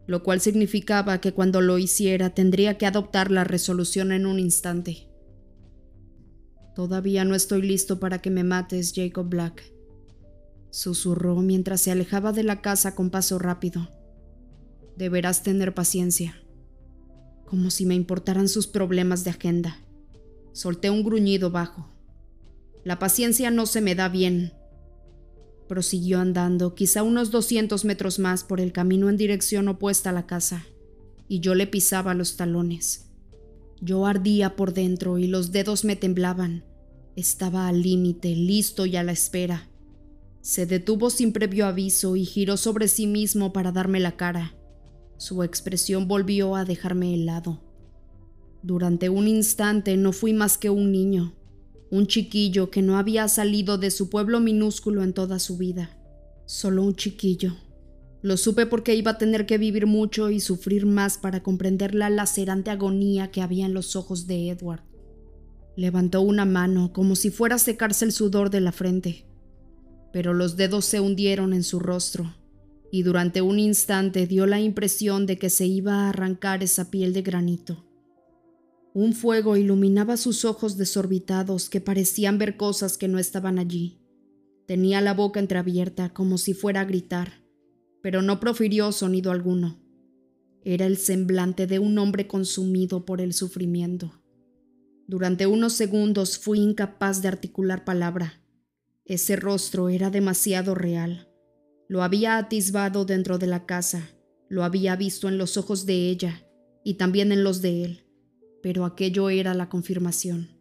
lo 0.05 0.23
cual 0.23 0.41
significaba 0.41 1.21
que 1.21 1.33
cuando 1.33 1.61
lo 1.61 1.77
hiciera 1.77 2.31
tendría 2.31 2.77
que 2.77 2.85
adoptar 2.85 3.31
la 3.31 3.43
resolución 3.43 4.11
en 4.11 4.25
un 4.25 4.39
instante. 4.39 5.07
Todavía 6.75 7.23
no 7.23 7.35
estoy 7.35 7.61
listo 7.61 7.99
para 7.99 8.19
que 8.19 8.29
me 8.29 8.43
mates, 8.43 8.93
Jacob 8.95 9.29
Black, 9.29 9.63
susurró 10.71 11.35
mientras 11.37 11.81
se 11.81 11.91
alejaba 11.91 12.31
de 12.33 12.43
la 12.43 12.61
casa 12.61 12.95
con 12.95 13.11
paso 13.11 13.37
rápido. 13.37 13.89
Deberás 14.97 15.43
tener 15.43 15.73
paciencia. 15.73 16.35
Como 17.45 17.69
si 17.69 17.85
me 17.85 17.93
importaran 17.93 18.47
sus 18.47 18.65
problemas 18.65 19.23
de 19.23 19.29
agenda. 19.29 19.77
Solté 20.51 20.89
un 20.89 21.03
gruñido 21.03 21.51
bajo. 21.51 21.89
La 22.83 22.97
paciencia 22.99 23.51
no 23.51 23.67
se 23.67 23.81
me 23.81 23.95
da 23.95 24.09
bien, 24.09 24.53
Prosiguió 25.67 26.19
andando, 26.19 26.75
quizá 26.75 27.03
unos 27.03 27.31
200 27.31 27.85
metros 27.85 28.19
más 28.19 28.43
por 28.43 28.59
el 28.59 28.71
camino 28.71 29.09
en 29.09 29.17
dirección 29.17 29.67
opuesta 29.67 30.09
a 30.09 30.13
la 30.13 30.27
casa, 30.27 30.65
y 31.27 31.39
yo 31.39 31.55
le 31.55 31.67
pisaba 31.67 32.13
los 32.13 32.35
talones. 32.35 33.09
Yo 33.81 34.05
ardía 34.05 34.55
por 34.55 34.73
dentro 34.73 35.17
y 35.17 35.27
los 35.27 35.51
dedos 35.51 35.83
me 35.83 35.95
temblaban. 35.95 36.63
Estaba 37.15 37.67
al 37.67 37.81
límite, 37.81 38.35
listo 38.35 38.85
y 38.85 38.95
a 38.95 39.03
la 39.03 39.11
espera. 39.11 39.69
Se 40.41 40.65
detuvo 40.65 41.09
sin 41.09 41.31
previo 41.31 41.65
aviso 41.65 42.15
y 42.15 42.25
giró 42.25 42.57
sobre 42.57 42.87
sí 42.87 43.07
mismo 43.07 43.53
para 43.53 43.71
darme 43.71 43.99
la 43.99 44.17
cara. 44.17 44.55
Su 45.17 45.43
expresión 45.43 46.07
volvió 46.07 46.55
a 46.55 46.65
dejarme 46.65 47.13
helado. 47.13 47.61
Durante 48.61 49.09
un 49.09 49.27
instante 49.27 49.95
no 49.97 50.11
fui 50.11 50.33
más 50.33 50.57
que 50.57 50.69
un 50.69 50.91
niño, 50.91 51.33
un 51.93 52.07
chiquillo 52.07 52.71
que 52.71 52.81
no 52.81 52.97
había 52.97 53.27
salido 53.27 53.77
de 53.77 53.91
su 53.91 54.09
pueblo 54.09 54.39
minúsculo 54.39 55.03
en 55.03 55.13
toda 55.13 55.37
su 55.37 55.57
vida. 55.57 55.91
Solo 56.47 56.81
un 56.81 56.95
chiquillo. 56.95 57.55
Lo 58.23 58.35
supe 58.37 58.65
porque 58.65 58.95
iba 58.95 59.11
a 59.11 59.17
tener 59.19 59.45
que 59.45 59.59
vivir 59.59 59.85
mucho 59.85 60.31
y 60.31 60.39
sufrir 60.39 60.87
más 60.87 61.19
para 61.19 61.43
comprender 61.43 61.93
la 61.93 62.09
lacerante 62.09 62.71
agonía 62.71 63.29
que 63.29 63.43
había 63.43 63.67
en 63.67 63.75
los 63.75 63.95
ojos 63.95 64.25
de 64.25 64.49
Edward. 64.49 64.81
Levantó 65.75 66.21
una 66.21 66.45
mano 66.45 66.93
como 66.93 67.15
si 67.15 67.29
fuera 67.29 67.57
a 67.57 67.59
secarse 67.59 68.05
el 68.05 68.11
sudor 68.11 68.49
de 68.49 68.61
la 68.61 68.71
frente, 68.71 69.27
pero 70.11 70.33
los 70.33 70.57
dedos 70.57 70.85
se 70.85 70.99
hundieron 70.99 71.53
en 71.53 71.61
su 71.61 71.79
rostro 71.79 72.33
y 72.91 73.03
durante 73.03 73.43
un 73.43 73.59
instante 73.59 74.25
dio 74.25 74.47
la 74.47 74.59
impresión 74.59 75.27
de 75.27 75.37
que 75.37 75.51
se 75.51 75.67
iba 75.67 75.93
a 75.93 76.09
arrancar 76.09 76.63
esa 76.63 76.89
piel 76.89 77.13
de 77.13 77.21
granito. 77.21 77.85
Un 78.95 79.13
fuego 79.13 79.57
iluminaba 79.57 80.17
sus 80.17 80.45
ojos 80.45 80.77
desorbitados 80.77 81.67
que 81.67 81.81
parecían 81.81 82.37
ver 82.37 82.57
cosas 82.57 82.97
que 82.97 83.07
no 83.07 83.17
estaban 83.17 83.57
allí. 83.57 83.99
Tenía 84.67 85.01
la 85.01 85.15
boca 85.15 85.39
entreabierta 85.39 86.13
como 86.13 86.37
si 86.37 86.53
fuera 86.53 86.81
a 86.81 86.85
gritar, 86.85 87.43
pero 88.03 88.21
no 88.21 88.39
profirió 88.39 88.91
sonido 88.91 89.31
alguno. 89.31 89.81
Era 90.63 90.85
el 90.85 90.97
semblante 90.97 91.65
de 91.65 91.79
un 91.79 91.97
hombre 91.97 92.27
consumido 92.27 93.03
por 93.03 93.19
el 93.19 93.33
sufrimiento. 93.33 94.21
Durante 95.07 95.47
unos 95.47 95.73
segundos 95.73 96.37
fui 96.37 96.59
incapaz 96.59 97.21
de 97.23 97.29
articular 97.29 97.83
palabra. 97.83 98.41
Ese 99.05 99.35
rostro 99.35 99.89
era 99.89 100.11
demasiado 100.11 100.75
real. 100.75 101.29
Lo 101.89 102.03
había 102.03 102.37
atisbado 102.37 103.05
dentro 103.05 103.39
de 103.39 103.47
la 103.47 103.65
casa, 103.65 104.11
lo 104.49 104.63
había 104.63 104.95
visto 104.95 105.27
en 105.27 105.37
los 105.37 105.57
ojos 105.57 105.85
de 105.85 106.09
ella 106.09 106.47
y 106.83 106.93
también 106.93 107.31
en 107.31 107.43
los 107.43 107.61
de 107.61 107.83
él, 107.83 108.02
pero 108.63 108.85
aquello 108.85 109.29
era 109.29 109.53
la 109.53 109.67
confirmación, 109.67 110.57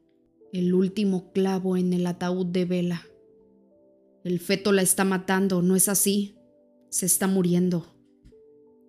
el 0.52 0.74
último 0.74 1.32
clavo 1.32 1.76
en 1.76 1.92
el 1.92 2.04
ataúd 2.08 2.46
de 2.46 2.64
Vela. 2.64 3.06
El 4.24 4.40
feto 4.40 4.72
la 4.72 4.82
está 4.82 5.04
matando, 5.04 5.62
¿no 5.62 5.76
es 5.76 5.88
así? 5.88 6.36
Se 6.90 7.06
está 7.06 7.28
muriendo. 7.28 7.94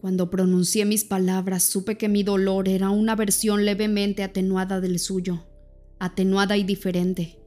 Cuando 0.02 0.32
pronuncié 0.32 0.86
mis 0.86 1.04
palabras, 1.04 1.62
supe 1.64 1.96
que 1.96 2.10
mi 2.10 2.24
dolor 2.24 2.68
era 2.68 2.90
una 2.90 3.16
versión 3.16 3.66
levemente 3.66 4.24
atenuada 4.24 4.82
del 4.82 4.98
suyo, 4.98 5.46
atenuada 6.00 6.58
y 6.58 6.64
diferente. 6.64 7.40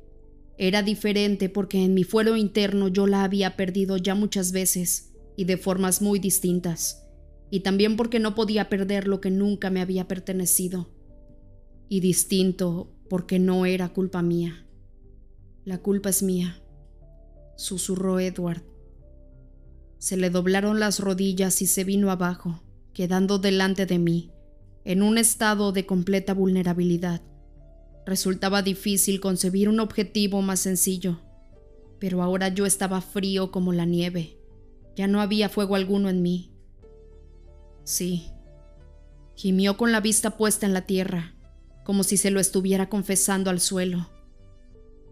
Era 0.59 0.85
diferente 0.85 1.49
porque 1.49 1.83
en 1.83 1.95
mi 1.95 2.05
fuero 2.05 2.37
interno 2.37 2.87
yo 2.87 3.09
la 3.09 3.25
había 3.25 3.57
perdido 3.57 3.97
ya 3.97 4.15
muchas 4.15 4.53
veces 4.53 5.15
y 5.37 5.47
de 5.47 5.57
formas 5.57 6.01
muy 6.01 6.21
distintas, 6.21 7.09
y 7.51 7.61
también 7.61 7.97
porque 7.97 8.21
no 8.21 8.37
podía 8.37 8.69
perder 8.69 9.09
lo 9.09 9.21
que 9.21 9.33
nunca 9.33 9.69
me 9.69 9.81
había 9.81 10.07
pertenecido. 10.07 10.96
Y 11.89 12.01
distinto 12.01 12.93
porque 13.09 13.39
no 13.39 13.67
era 13.67 13.91
culpa 13.91 14.23
mía. 14.23 14.67
La 15.65 15.79
culpa 15.79 16.11
es 16.11 16.23
mía, 16.23 16.63
susurró 17.57 18.21
Edward. 18.21 18.63
Se 19.99 20.17
le 20.17 20.31
doblaron 20.31 20.79
las 20.79 21.01
rodillas 21.01 21.63
y 21.63 21.67
se 21.67 21.85
vino 21.85 22.11
abajo, 22.11 22.63
quedando 22.93 23.39
delante 23.39 23.87
de 23.87 23.99
mí, 23.99 24.31
en 24.85 25.03
un 25.03 25.19
estado 25.19 25.73
de 25.73 25.87
completa 25.87 26.35
vulnerabilidad. 26.35 27.23
Resultaba 28.05 28.63
difícil 28.63 29.21
concebir 29.21 29.69
un 29.69 29.81
objetivo 29.81 30.43
más 30.43 30.61
sencillo, 30.61 31.21
pero 31.99 32.23
ahora 32.23 32.49
yo 32.49 32.67
estaba 32.67 33.01
frío 33.01 33.51
como 33.51 33.73
la 33.73 33.85
nieve. 33.85 34.39
Ya 34.95 35.09
no 35.09 35.21
había 35.21 35.49
fuego 35.49 35.75
alguno 35.75 36.09
en 36.09 36.23
mí. 36.23 36.53
Sí, 37.83 38.31
gimió 39.35 39.77
con 39.77 39.93
la 39.93 40.01
vista 40.01 40.37
puesta 40.37 40.67
en 40.67 40.75
la 40.75 40.87
tierra, 40.87 41.36
como 41.87 42.03
si 42.03 42.17
se 42.17 42.33
lo 42.33 42.41
estuviera 42.41 42.89
confesando 42.89 43.49
al 43.49 43.61
suelo. 43.61 44.11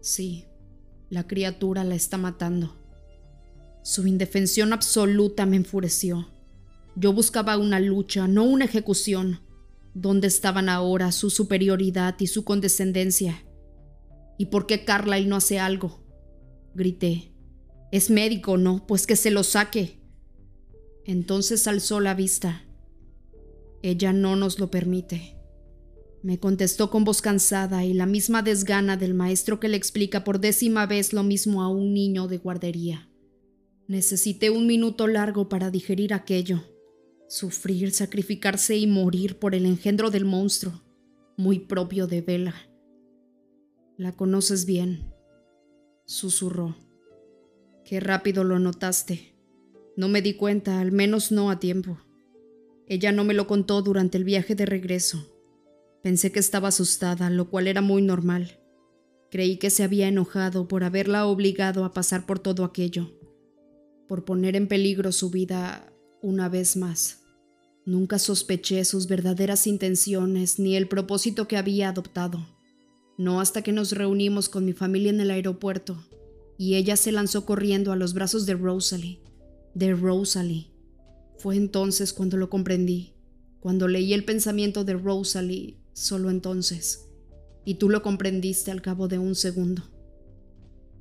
Sí, 0.01 0.43
la 1.09 1.25
criatura 1.25 1.85
la 1.85 1.95
está 1.95 2.17
matando. 2.17 2.75
Su 3.81 4.05
indefensión 4.07 4.73
absoluta 4.73 5.45
me 5.45 5.55
enfureció. 5.55 6.27
Yo 6.97 7.13
buscaba 7.13 7.57
una 7.57 7.79
lucha, 7.79 8.27
no 8.27 8.43
una 8.43 8.65
ejecución. 8.65 9.39
¿Dónde 9.93 10.27
estaban 10.27 10.67
ahora 10.67 11.13
su 11.13 11.29
superioridad 11.29 12.17
y 12.19 12.27
su 12.27 12.43
condescendencia? 12.43 13.45
¿Y 14.37 14.47
por 14.47 14.67
qué 14.67 14.83
Carlyle 14.83 15.29
no 15.29 15.37
hace 15.37 15.59
algo? 15.59 16.03
Grité. 16.73 17.31
Es 17.93 18.09
médico, 18.09 18.57
¿no? 18.57 18.85
Pues 18.85 19.07
que 19.07 19.15
se 19.15 19.31
lo 19.31 19.43
saque. 19.43 20.01
Entonces 21.05 21.67
alzó 21.67 22.01
la 22.01 22.15
vista. 22.15 22.65
Ella 23.81 24.11
no 24.11 24.35
nos 24.35 24.59
lo 24.59 24.69
permite. 24.69 25.34
Me 26.25 26.39
contestó 26.39 26.89
con 26.89 27.03
voz 27.03 27.21
cansada 27.21 27.85
y 27.85 27.93
la 27.93 28.07
misma 28.07 28.41
desgana 28.41 28.97
del 28.97 29.13
maestro 29.13 29.59
que 29.59 29.69
le 29.69 29.77
explica 29.77 30.23
por 30.23 30.39
décima 30.39 30.87
vez 30.87 31.13
lo 31.13 31.21
mismo 31.21 31.61
a 31.61 31.67
un 31.67 31.93
niño 31.93 32.27
de 32.27 32.39
guardería. 32.39 33.07
Necesité 33.87 34.49
un 34.49 34.65
minuto 34.65 35.05
largo 35.05 35.49
para 35.49 35.69
digerir 35.69 36.15
aquello, 36.15 36.63
sufrir, 37.29 37.91
sacrificarse 37.91 38.75
y 38.75 38.87
morir 38.87 39.37
por 39.37 39.53
el 39.53 39.67
engendro 39.67 40.09
del 40.09 40.25
monstruo, 40.25 40.81
muy 41.37 41.59
propio 41.59 42.07
de 42.07 42.21
Vela. 42.21 42.55
La 43.95 44.11
conoces 44.13 44.65
bien, 44.65 45.13
susurró. 46.07 46.75
Qué 47.83 47.99
rápido 47.99 48.43
lo 48.43 48.57
notaste. 48.57 49.35
No 49.95 50.07
me 50.07 50.23
di 50.23 50.33
cuenta, 50.33 50.81
al 50.81 50.91
menos 50.91 51.31
no 51.31 51.51
a 51.51 51.59
tiempo. 51.59 51.99
Ella 52.87 53.11
no 53.11 53.23
me 53.25 53.35
lo 53.35 53.45
contó 53.45 53.83
durante 53.83 54.17
el 54.17 54.23
viaje 54.23 54.55
de 54.55 54.65
regreso. 54.65 55.34
Pensé 56.05 56.31
que 56.31 56.37
estaba 56.37 56.67
asustada, 56.67 57.31
lo 57.31 57.49
cual 57.49 57.67
era 57.67 57.81
muy 57.81 58.03
normal. 58.03 58.59
Creí 59.31 59.57
que 59.57 59.71
se 59.71 59.81
había 59.83 60.07
enojado 60.07 60.67
por 60.67 60.83
haberla 60.83 61.25
obligado 61.25 61.83
a 61.83 61.93
pasar 61.93 62.27
por 62.27 62.37
todo 62.37 62.63
aquello, 62.63 63.09
por 64.07 64.23
poner 64.23 64.55
en 64.55 64.67
peligro 64.67 65.11
su 65.11 65.31
vida 65.31 65.91
una 66.21 66.47
vez 66.47 66.77
más. 66.77 67.23
Nunca 67.87 68.19
sospeché 68.19 68.85
sus 68.85 69.07
verdaderas 69.07 69.65
intenciones 69.65 70.59
ni 70.59 70.75
el 70.75 70.87
propósito 70.87 71.47
que 71.47 71.57
había 71.57 71.89
adoptado. 71.89 72.45
No 73.17 73.41
hasta 73.41 73.63
que 73.63 73.71
nos 73.71 73.91
reunimos 73.91 74.47
con 74.47 74.63
mi 74.63 74.73
familia 74.73 75.09
en 75.09 75.21
el 75.21 75.31
aeropuerto 75.31 75.97
y 76.55 76.75
ella 76.75 76.97
se 76.97 77.11
lanzó 77.11 77.47
corriendo 77.47 77.91
a 77.91 77.95
los 77.95 78.13
brazos 78.13 78.45
de 78.45 78.53
Rosalie. 78.53 79.21
De 79.73 79.95
Rosalie. 79.95 80.69
Fue 81.39 81.55
entonces 81.55 82.13
cuando 82.13 82.37
lo 82.37 82.51
comprendí, 82.51 83.15
cuando 83.59 83.87
leí 83.87 84.13
el 84.13 84.23
pensamiento 84.23 84.83
de 84.83 84.93
Rosalie 84.93 85.83
solo 85.95 86.29
entonces, 86.29 87.07
y 87.63 87.75
tú 87.75 87.89
lo 87.89 88.03
comprendiste 88.03 88.69
al 88.69 88.81
cabo 88.81 89.07
de 89.07 89.17
un 89.17 89.33
segundo. 89.33 89.83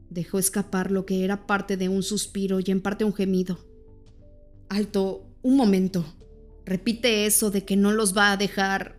Dejó 0.08 0.38
escapar 0.38 0.92
lo 0.92 1.04
que 1.04 1.24
era 1.24 1.46
parte 1.46 1.76
de 1.76 1.88
un 1.88 2.02
suspiro 2.02 2.60
y 2.60 2.70
en 2.70 2.80
parte 2.80 3.04
un 3.04 3.12
gemido. 3.12 3.58
Alto, 4.68 5.26
un 5.42 5.56
momento. 5.56 6.04
Repite 6.64 7.26
eso 7.26 7.50
de 7.50 7.64
que 7.64 7.76
no 7.76 7.90
los 7.90 8.16
va 8.16 8.30
a 8.30 8.36
dejar. 8.36 8.96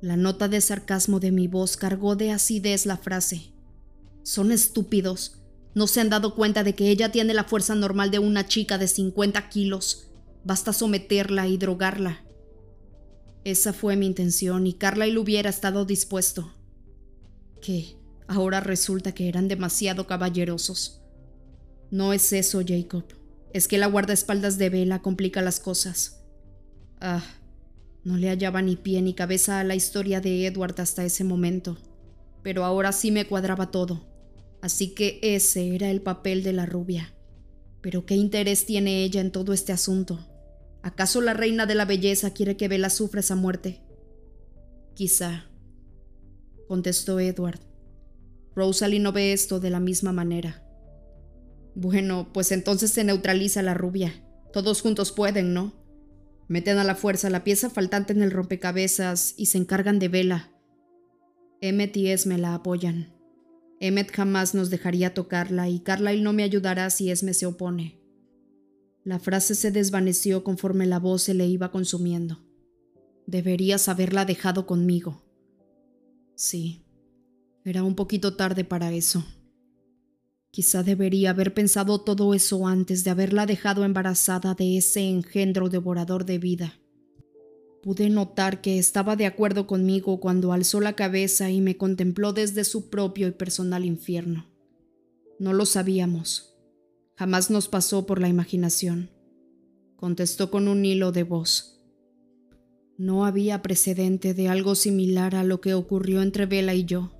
La 0.00 0.16
nota 0.16 0.48
de 0.48 0.60
sarcasmo 0.62 1.20
de 1.20 1.30
mi 1.30 1.46
voz 1.46 1.76
cargó 1.76 2.16
de 2.16 2.30
acidez 2.30 2.86
la 2.86 2.96
frase. 2.96 3.52
Son 4.22 4.50
estúpidos. 4.50 5.42
No 5.74 5.86
se 5.86 6.00
han 6.00 6.08
dado 6.08 6.34
cuenta 6.34 6.64
de 6.64 6.74
que 6.74 6.88
ella 6.88 7.12
tiene 7.12 7.34
la 7.34 7.44
fuerza 7.44 7.74
normal 7.74 8.10
de 8.10 8.18
una 8.18 8.48
chica 8.48 8.78
de 8.78 8.88
50 8.88 9.50
kilos. 9.50 10.08
Basta 10.44 10.72
someterla 10.72 11.46
y 11.46 11.58
drogarla. 11.58 12.24
Esa 13.44 13.72
fue 13.72 13.96
mi 13.96 14.06
intención 14.06 14.66
y 14.66 14.74
Carlyle 14.74 15.18
hubiera 15.18 15.50
estado 15.50 15.84
dispuesto. 15.84 16.52
¿Qué? 17.62 17.96
Ahora 18.26 18.60
resulta 18.60 19.12
que 19.12 19.28
eran 19.28 19.48
demasiado 19.48 20.06
caballerosos. 20.06 21.00
No 21.90 22.12
es 22.12 22.32
eso, 22.32 22.62
Jacob. 22.66 23.04
Es 23.52 23.66
que 23.66 23.78
la 23.78 23.86
guardaespaldas 23.86 24.58
de 24.58 24.70
Vela 24.70 25.02
complica 25.02 25.42
las 25.42 25.58
cosas. 25.58 26.20
Ah, 27.00 27.24
no 28.04 28.16
le 28.16 28.28
hallaba 28.28 28.62
ni 28.62 28.76
pie 28.76 29.02
ni 29.02 29.14
cabeza 29.14 29.58
a 29.58 29.64
la 29.64 29.74
historia 29.74 30.20
de 30.20 30.46
Edward 30.46 30.80
hasta 30.80 31.04
ese 31.04 31.24
momento, 31.24 31.78
pero 32.42 32.64
ahora 32.64 32.92
sí 32.92 33.10
me 33.10 33.26
cuadraba 33.26 33.70
todo. 33.70 34.06
Así 34.62 34.94
que 34.94 35.18
ese 35.22 35.74
era 35.74 35.90
el 35.90 36.02
papel 36.02 36.42
de 36.42 36.52
la 36.52 36.66
rubia. 36.66 37.14
Pero 37.80 38.06
¿qué 38.06 38.14
interés 38.14 38.66
tiene 38.66 39.02
ella 39.02 39.20
en 39.20 39.32
todo 39.32 39.52
este 39.52 39.72
asunto? 39.72 40.29
¿Acaso 40.82 41.20
la 41.20 41.34
reina 41.34 41.66
de 41.66 41.74
la 41.74 41.84
belleza 41.84 42.32
quiere 42.32 42.56
que 42.56 42.68
Bella 42.68 42.90
sufra 42.90 43.20
esa 43.20 43.36
muerte? 43.36 43.82
Quizá, 44.94 45.46
contestó 46.68 47.20
Edward. 47.20 47.60
Rosalie 48.54 49.00
no 49.00 49.12
ve 49.12 49.32
esto 49.32 49.60
de 49.60 49.70
la 49.70 49.80
misma 49.80 50.12
manera. 50.12 50.66
Bueno, 51.74 52.32
pues 52.32 52.50
entonces 52.52 52.90
se 52.90 53.04
neutraliza 53.04 53.62
la 53.62 53.74
rubia. 53.74 54.24
Todos 54.52 54.80
juntos 54.80 55.12
pueden, 55.12 55.54
¿no? 55.54 55.74
Meten 56.48 56.78
a 56.78 56.84
la 56.84 56.96
fuerza 56.96 57.30
la 57.30 57.44
pieza 57.44 57.70
faltante 57.70 58.12
en 58.12 58.22
el 58.22 58.32
rompecabezas 58.32 59.34
y 59.36 59.46
se 59.46 59.58
encargan 59.58 59.98
de 59.98 60.08
Vela. 60.08 60.50
Emmet 61.60 61.96
y 61.96 62.08
Esme 62.08 62.38
la 62.38 62.54
apoyan. 62.54 63.14
Emmet 63.78 64.10
jamás 64.10 64.54
nos 64.54 64.68
dejaría 64.68 65.14
tocarla 65.14 65.68
y 65.68 65.80
Carlyle 65.80 66.22
no 66.22 66.32
me 66.32 66.42
ayudará 66.42 66.90
si 66.90 67.10
Esme 67.10 67.34
se 67.34 67.46
opone. 67.46 67.99
La 69.04 69.18
frase 69.18 69.54
se 69.54 69.70
desvaneció 69.70 70.44
conforme 70.44 70.86
la 70.86 70.98
voz 70.98 71.22
se 71.22 71.34
le 71.34 71.46
iba 71.46 71.70
consumiendo. 71.70 72.44
Deberías 73.26 73.88
haberla 73.88 74.24
dejado 74.24 74.66
conmigo. 74.66 75.22
Sí, 76.34 76.84
era 77.64 77.82
un 77.82 77.94
poquito 77.94 78.36
tarde 78.36 78.64
para 78.64 78.92
eso. 78.92 79.24
Quizá 80.50 80.82
debería 80.82 81.30
haber 81.30 81.54
pensado 81.54 82.00
todo 82.00 82.34
eso 82.34 82.66
antes 82.66 83.04
de 83.04 83.10
haberla 83.10 83.46
dejado 83.46 83.84
embarazada 83.84 84.54
de 84.54 84.76
ese 84.76 85.08
engendro 85.08 85.68
devorador 85.68 86.24
de 86.24 86.38
vida. 86.38 86.80
Pude 87.82 88.10
notar 88.10 88.60
que 88.60 88.78
estaba 88.78 89.16
de 89.16 89.26
acuerdo 89.26 89.66
conmigo 89.66 90.20
cuando 90.20 90.52
alzó 90.52 90.80
la 90.80 90.94
cabeza 90.94 91.50
y 91.50 91.60
me 91.60 91.76
contempló 91.76 92.32
desde 92.32 92.64
su 92.64 92.90
propio 92.90 93.28
y 93.28 93.30
personal 93.30 93.84
infierno. 93.84 94.46
No 95.38 95.54
lo 95.54 95.64
sabíamos. 95.64 96.54
Jamás 97.20 97.50
nos 97.50 97.68
pasó 97.68 98.06
por 98.06 98.18
la 98.18 98.28
imaginación. 98.28 99.10
Contestó 99.96 100.50
con 100.50 100.68
un 100.68 100.86
hilo 100.86 101.12
de 101.12 101.22
voz. 101.22 101.82
No 102.96 103.26
había 103.26 103.60
precedente 103.60 104.32
de 104.32 104.48
algo 104.48 104.74
similar 104.74 105.34
a 105.34 105.44
lo 105.44 105.60
que 105.60 105.74
ocurrió 105.74 106.22
entre 106.22 106.46
Vela 106.46 106.72
y 106.72 106.86
yo. 106.86 107.12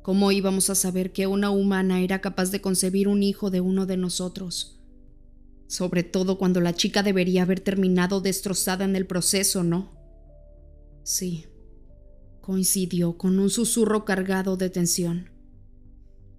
¿Cómo 0.00 0.32
íbamos 0.32 0.70
a 0.70 0.74
saber 0.74 1.12
que 1.12 1.26
una 1.26 1.50
humana 1.50 2.00
era 2.00 2.22
capaz 2.22 2.52
de 2.52 2.62
concebir 2.62 3.06
un 3.06 3.22
hijo 3.22 3.50
de 3.50 3.60
uno 3.60 3.84
de 3.84 3.98
nosotros? 3.98 4.80
Sobre 5.66 6.04
todo 6.04 6.38
cuando 6.38 6.62
la 6.62 6.72
chica 6.72 7.02
debería 7.02 7.42
haber 7.42 7.60
terminado 7.60 8.22
destrozada 8.22 8.86
en 8.86 8.96
el 8.96 9.06
proceso, 9.06 9.62
¿no? 9.62 9.92
Sí, 11.02 11.44
coincidió 12.40 13.18
con 13.18 13.38
un 13.38 13.50
susurro 13.50 14.06
cargado 14.06 14.56
de 14.56 14.70
tensión. 14.70 15.28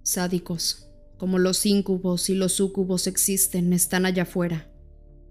Sádicos, 0.02 0.85
como 1.16 1.38
los 1.38 1.64
íncubos 1.64 2.28
y 2.30 2.34
los 2.34 2.52
súcubos 2.52 3.06
existen, 3.06 3.72
están 3.72 4.06
allá 4.06 4.24
afuera, 4.24 4.70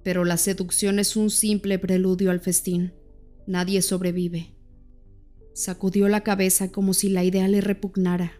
pero 0.03 0.25
la 0.25 0.37
seducción 0.37 0.99
es 0.99 1.15
un 1.15 1.29
simple 1.29 1.79
preludio 1.79 2.31
al 2.31 2.39
festín. 2.39 2.93
Nadie 3.47 3.81
sobrevive. 3.81 4.55
Sacudió 5.53 6.09
la 6.09 6.21
cabeza 6.21 6.71
como 6.71 6.93
si 6.93 7.09
la 7.09 7.23
idea 7.23 7.47
le 7.47 7.61
repugnara, 7.61 8.33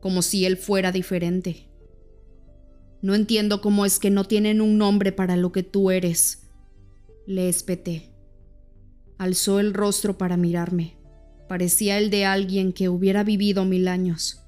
como 0.00 0.22
si 0.22 0.44
él 0.44 0.56
fuera 0.56 0.92
diferente. 0.92 1.68
No 3.02 3.16
entiendo 3.16 3.60
cómo 3.60 3.84
es 3.84 3.98
que 3.98 4.10
no 4.10 4.24
tienen 4.24 4.60
un 4.60 4.78
nombre 4.78 5.10
para 5.10 5.36
lo 5.36 5.50
que 5.50 5.64
tú 5.64 5.90
eres. 5.90 6.48
Le 7.26 7.48
espeté. 7.48 8.10
Alzó 9.18 9.58
el 9.58 9.74
rostro 9.74 10.16
para 10.16 10.36
mirarme. 10.36 10.96
Parecía 11.48 11.98
el 11.98 12.10
de 12.10 12.24
alguien 12.24 12.72
que 12.72 12.88
hubiera 12.88 13.24
vivido 13.24 13.64
mil 13.64 13.88
años. 13.88 14.41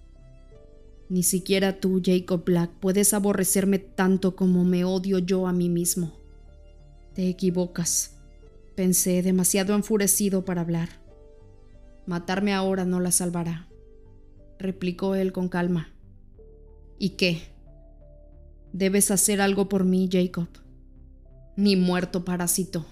Ni 1.09 1.23
siquiera 1.23 1.81
tú, 1.81 2.01
Jacob 2.05 2.45
Black, 2.45 2.71
puedes 2.81 3.12
aborrecerme 3.12 3.79
tanto 3.79 4.37
como 4.37 4.64
me 4.64 4.85
odio 4.85 5.19
yo 5.19 5.47
a 5.47 5.53
mí 5.53 5.69
mismo. 5.69 6.12
Te 7.14 7.29
equivocas, 7.29 8.17
pensé, 8.75 9.23
demasiado 9.23 9.75
enfurecido 9.75 10.45
para 10.45 10.62
hablar. 10.62 10.88
Matarme 12.07 12.53
ahora 12.53 12.85
no 12.85 13.01
la 13.01 13.11
salvará, 13.11 13.69
replicó 14.59 15.14
él 15.14 15.33
con 15.33 15.49
calma. 15.49 15.93
¿Y 16.99 17.11
qué? 17.11 17.43
Debes 18.73 19.11
hacer 19.11 19.40
algo 19.40 19.69
por 19.69 19.85
mí, 19.85 20.09
Jacob. 20.11 20.49
Ni 21.57 21.77
muerto 21.77 22.25
parásito. 22.25 22.87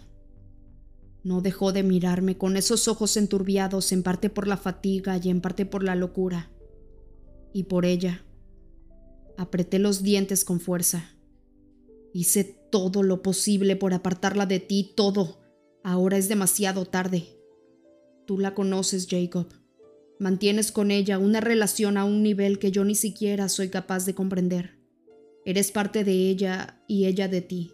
No 1.25 1.41
dejó 1.41 1.73
de 1.73 1.83
mirarme 1.83 2.37
con 2.37 2.57
esos 2.57 2.89
ojos 2.89 3.17
enturbiados 3.17 3.93
en 3.93 4.03
parte 4.03 4.29
por 4.29 4.47
la 4.47 4.57
fatiga 4.57 5.19
y 5.23 5.29
en 5.31 5.41
parte 5.41 5.67
por 5.67 5.83
la 5.83 5.95
locura. 5.95 6.51
Y 7.53 7.65
por 7.65 7.85
ella. 7.85 8.25
Apreté 9.37 9.79
los 9.79 10.03
dientes 10.03 10.45
con 10.45 10.61
fuerza. 10.61 11.11
Hice 12.13 12.45
todo 12.45 13.03
lo 13.03 13.23
posible 13.23 13.77
por 13.77 13.95
apartarla 13.95 14.47
de 14.47 14.61
ti, 14.61 14.93
todo. 14.97 15.41
Ahora 15.83 16.17
es 16.17 16.29
demasiado 16.29 16.85
tarde. 16.85 17.25
Tú 18.27 18.39
la 18.39 18.55
conoces, 18.55 19.07
Jacob. 19.11 19.49
Mantienes 20.19 20.71
con 20.71 20.91
ella 20.91 21.19
una 21.19 21.41
relación 21.41 21.97
a 21.97 22.05
un 22.05 22.23
nivel 22.23 22.59
que 22.59 22.71
yo 22.71 22.85
ni 22.85 22.95
siquiera 22.95 23.49
soy 23.49 23.69
capaz 23.71 24.07
de 24.07 24.15
comprender. 24.15 24.79
Eres 25.45 25.73
parte 25.73 26.05
de 26.05 26.13
ella 26.13 26.81
y 26.87 27.07
ella 27.07 27.27
de 27.27 27.41
ti. 27.41 27.73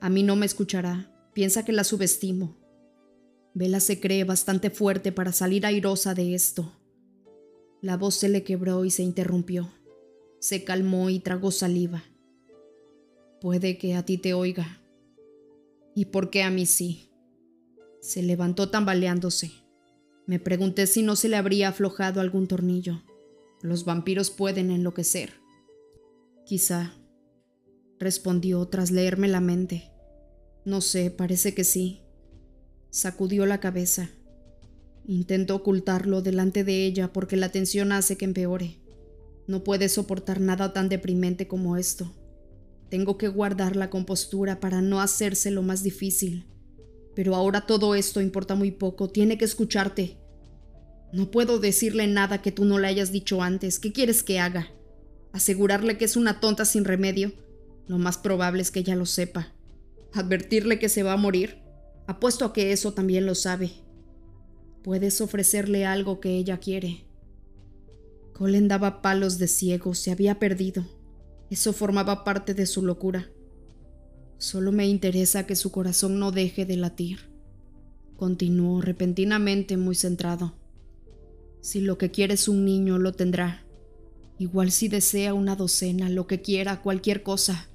A 0.00 0.08
mí 0.08 0.22
no 0.22 0.36
me 0.36 0.46
escuchará. 0.46 1.12
Piensa 1.34 1.64
que 1.64 1.72
la 1.72 1.84
subestimo. 1.84 2.56
Vela 3.54 3.80
se 3.80 4.00
cree 4.00 4.24
bastante 4.24 4.70
fuerte 4.70 5.12
para 5.12 5.32
salir 5.32 5.66
airosa 5.66 6.14
de 6.14 6.34
esto. 6.34 6.72
La 7.82 7.96
voz 7.96 8.14
se 8.14 8.28
le 8.28 8.44
quebró 8.44 8.84
y 8.84 8.90
se 8.90 9.02
interrumpió. 9.02 9.68
Se 10.38 10.62
calmó 10.62 11.10
y 11.10 11.18
tragó 11.18 11.50
saliva. 11.50 12.04
Puede 13.40 13.76
que 13.76 13.96
a 13.96 14.04
ti 14.04 14.18
te 14.18 14.34
oiga. 14.34 14.80
¿Y 15.96 16.04
por 16.04 16.30
qué 16.30 16.44
a 16.44 16.50
mí 16.50 16.64
sí? 16.64 17.10
Se 18.00 18.22
levantó 18.22 18.70
tambaleándose. 18.70 19.50
Me 20.26 20.38
pregunté 20.38 20.86
si 20.86 21.02
no 21.02 21.16
se 21.16 21.28
le 21.28 21.36
habría 21.36 21.70
aflojado 21.70 22.20
algún 22.20 22.46
tornillo. 22.46 23.02
Los 23.62 23.84
vampiros 23.84 24.30
pueden 24.30 24.70
enloquecer. 24.70 25.32
Quizá, 26.46 26.94
respondió 27.98 28.64
tras 28.66 28.92
leerme 28.92 29.26
la 29.26 29.40
mente. 29.40 29.90
No 30.64 30.80
sé, 30.80 31.10
parece 31.10 31.52
que 31.52 31.64
sí. 31.64 32.02
Sacudió 32.90 33.44
la 33.44 33.58
cabeza. 33.58 34.10
Intento 35.06 35.56
ocultarlo 35.56 36.22
delante 36.22 36.62
de 36.62 36.86
ella 36.86 37.12
porque 37.12 37.36
la 37.36 37.50
tensión 37.50 37.92
hace 37.92 38.16
que 38.16 38.24
empeore. 38.24 38.78
No 39.46 39.64
puede 39.64 39.88
soportar 39.88 40.40
nada 40.40 40.72
tan 40.72 40.88
deprimente 40.88 41.48
como 41.48 41.76
esto. 41.76 42.12
Tengo 42.88 43.18
que 43.18 43.28
guardar 43.28 43.74
la 43.74 43.90
compostura 43.90 44.60
para 44.60 44.80
no 44.80 45.00
hacérselo 45.00 45.62
más 45.62 45.82
difícil. 45.82 46.46
Pero 47.14 47.34
ahora 47.34 47.62
todo 47.66 47.94
esto 47.94 48.20
importa 48.20 48.54
muy 48.54 48.70
poco. 48.70 49.10
Tiene 49.10 49.38
que 49.38 49.44
escucharte. 49.44 50.18
No 51.12 51.30
puedo 51.30 51.58
decirle 51.58 52.06
nada 52.06 52.40
que 52.40 52.52
tú 52.52 52.64
no 52.64 52.78
le 52.78 52.88
hayas 52.88 53.10
dicho 53.10 53.42
antes. 53.42 53.78
¿Qué 53.78 53.92
quieres 53.92 54.22
que 54.22 54.38
haga? 54.38 54.70
¿Asegurarle 55.32 55.98
que 55.98 56.04
es 56.04 56.16
una 56.16 56.40
tonta 56.40 56.64
sin 56.64 56.84
remedio? 56.84 57.32
Lo 57.86 57.98
más 57.98 58.18
probable 58.18 58.62
es 58.62 58.70
que 58.70 58.80
ella 58.80 58.94
lo 58.94 59.06
sepa. 59.06 59.52
¿Advertirle 60.14 60.78
que 60.78 60.88
se 60.88 61.02
va 61.02 61.14
a 61.14 61.18
morir? 61.18 61.58
Apuesto 62.06 62.44
a 62.44 62.52
que 62.52 62.72
eso 62.72 62.92
también 62.92 63.26
lo 63.26 63.34
sabe. 63.34 63.72
Puedes 64.82 65.20
ofrecerle 65.20 65.86
algo 65.86 66.18
que 66.20 66.36
ella 66.36 66.58
quiere. 66.58 67.04
Colin 68.32 68.66
daba 68.66 69.02
palos 69.02 69.38
de 69.38 69.46
ciego, 69.46 69.94
se 69.94 70.10
había 70.10 70.38
perdido. 70.38 70.84
Eso 71.50 71.72
formaba 71.72 72.24
parte 72.24 72.54
de 72.54 72.66
su 72.66 72.82
locura. 72.82 73.30
Solo 74.38 74.72
me 74.72 74.88
interesa 74.88 75.46
que 75.46 75.54
su 75.54 75.70
corazón 75.70 76.18
no 76.18 76.32
deje 76.32 76.66
de 76.66 76.76
latir. 76.76 77.30
Continuó 78.16 78.80
repentinamente 78.80 79.76
muy 79.76 79.94
centrado. 79.94 80.54
Si 81.60 81.80
lo 81.80 81.96
que 81.96 82.10
quiere 82.10 82.34
es 82.34 82.48
un 82.48 82.64
niño, 82.64 82.98
lo 82.98 83.12
tendrá. 83.12 83.64
Igual 84.38 84.72
si 84.72 84.88
desea 84.88 85.32
una 85.32 85.54
docena, 85.54 86.08
lo 86.08 86.26
que 86.26 86.40
quiera, 86.40 86.82
cualquier 86.82 87.22
cosa. 87.22 87.68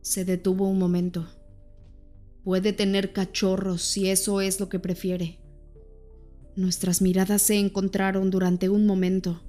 Se 0.00 0.24
detuvo 0.24 0.66
un 0.66 0.78
momento. 0.78 1.28
Puede 2.42 2.72
tener 2.72 3.12
cachorros 3.12 3.82
si 3.82 4.08
eso 4.08 4.40
es 4.40 4.60
lo 4.60 4.70
que 4.70 4.78
prefiere. 4.78 5.41
Nuestras 6.56 7.00
miradas 7.00 7.42
se 7.42 7.58
encontraron 7.58 8.30
durante 8.30 8.68
un 8.68 8.86
momento. 8.86 9.42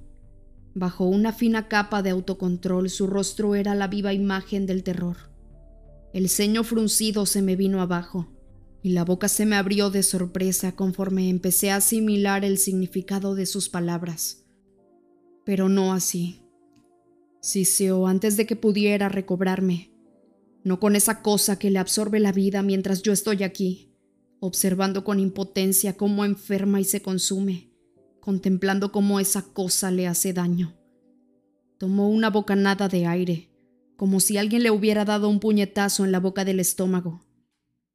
Bajo 0.74 1.06
una 1.06 1.32
fina 1.32 1.68
capa 1.68 2.02
de 2.02 2.10
autocontrol 2.10 2.90
su 2.90 3.06
rostro 3.06 3.54
era 3.54 3.74
la 3.74 3.88
viva 3.88 4.12
imagen 4.12 4.66
del 4.66 4.82
terror. 4.82 5.16
El 6.12 6.28
ceño 6.28 6.64
fruncido 6.64 7.26
se 7.26 7.42
me 7.42 7.56
vino 7.56 7.80
abajo 7.80 8.28
y 8.82 8.90
la 8.90 9.04
boca 9.04 9.28
se 9.28 9.46
me 9.46 9.56
abrió 9.56 9.90
de 9.90 10.02
sorpresa 10.02 10.72
conforme 10.72 11.28
empecé 11.28 11.70
a 11.70 11.76
asimilar 11.76 12.44
el 12.44 12.58
significado 12.58 13.34
de 13.34 13.46
sus 13.46 13.68
palabras. 13.68 14.44
Pero 15.44 15.68
no 15.68 15.92
así. 15.92 16.42
Siseó 17.40 18.06
antes 18.06 18.36
de 18.36 18.46
que 18.46 18.56
pudiera 18.56 19.08
recobrarme 19.08 19.94
no 20.64 20.80
con 20.80 20.96
esa 20.96 21.22
cosa 21.22 21.58
que 21.58 21.70
le 21.70 21.78
absorbe 21.78 22.18
la 22.18 22.32
vida 22.32 22.62
mientras 22.62 23.02
yo 23.02 23.12
estoy 23.12 23.42
aquí, 23.42 23.93
observando 24.44 25.04
con 25.04 25.20
impotencia 25.20 25.96
cómo 25.96 26.22
enferma 26.24 26.78
y 26.78 26.84
se 26.84 27.00
consume, 27.00 27.70
contemplando 28.20 28.92
cómo 28.92 29.18
esa 29.18 29.40
cosa 29.40 29.90
le 29.90 30.06
hace 30.06 30.34
daño. 30.34 30.76
Tomó 31.78 32.10
una 32.10 32.28
bocanada 32.28 32.88
de 32.88 33.06
aire, 33.06 33.50
como 33.96 34.20
si 34.20 34.36
alguien 34.36 34.62
le 34.62 34.70
hubiera 34.70 35.06
dado 35.06 35.30
un 35.30 35.40
puñetazo 35.40 36.04
en 36.04 36.12
la 36.12 36.20
boca 36.20 36.44
del 36.44 36.60
estómago. 36.60 37.24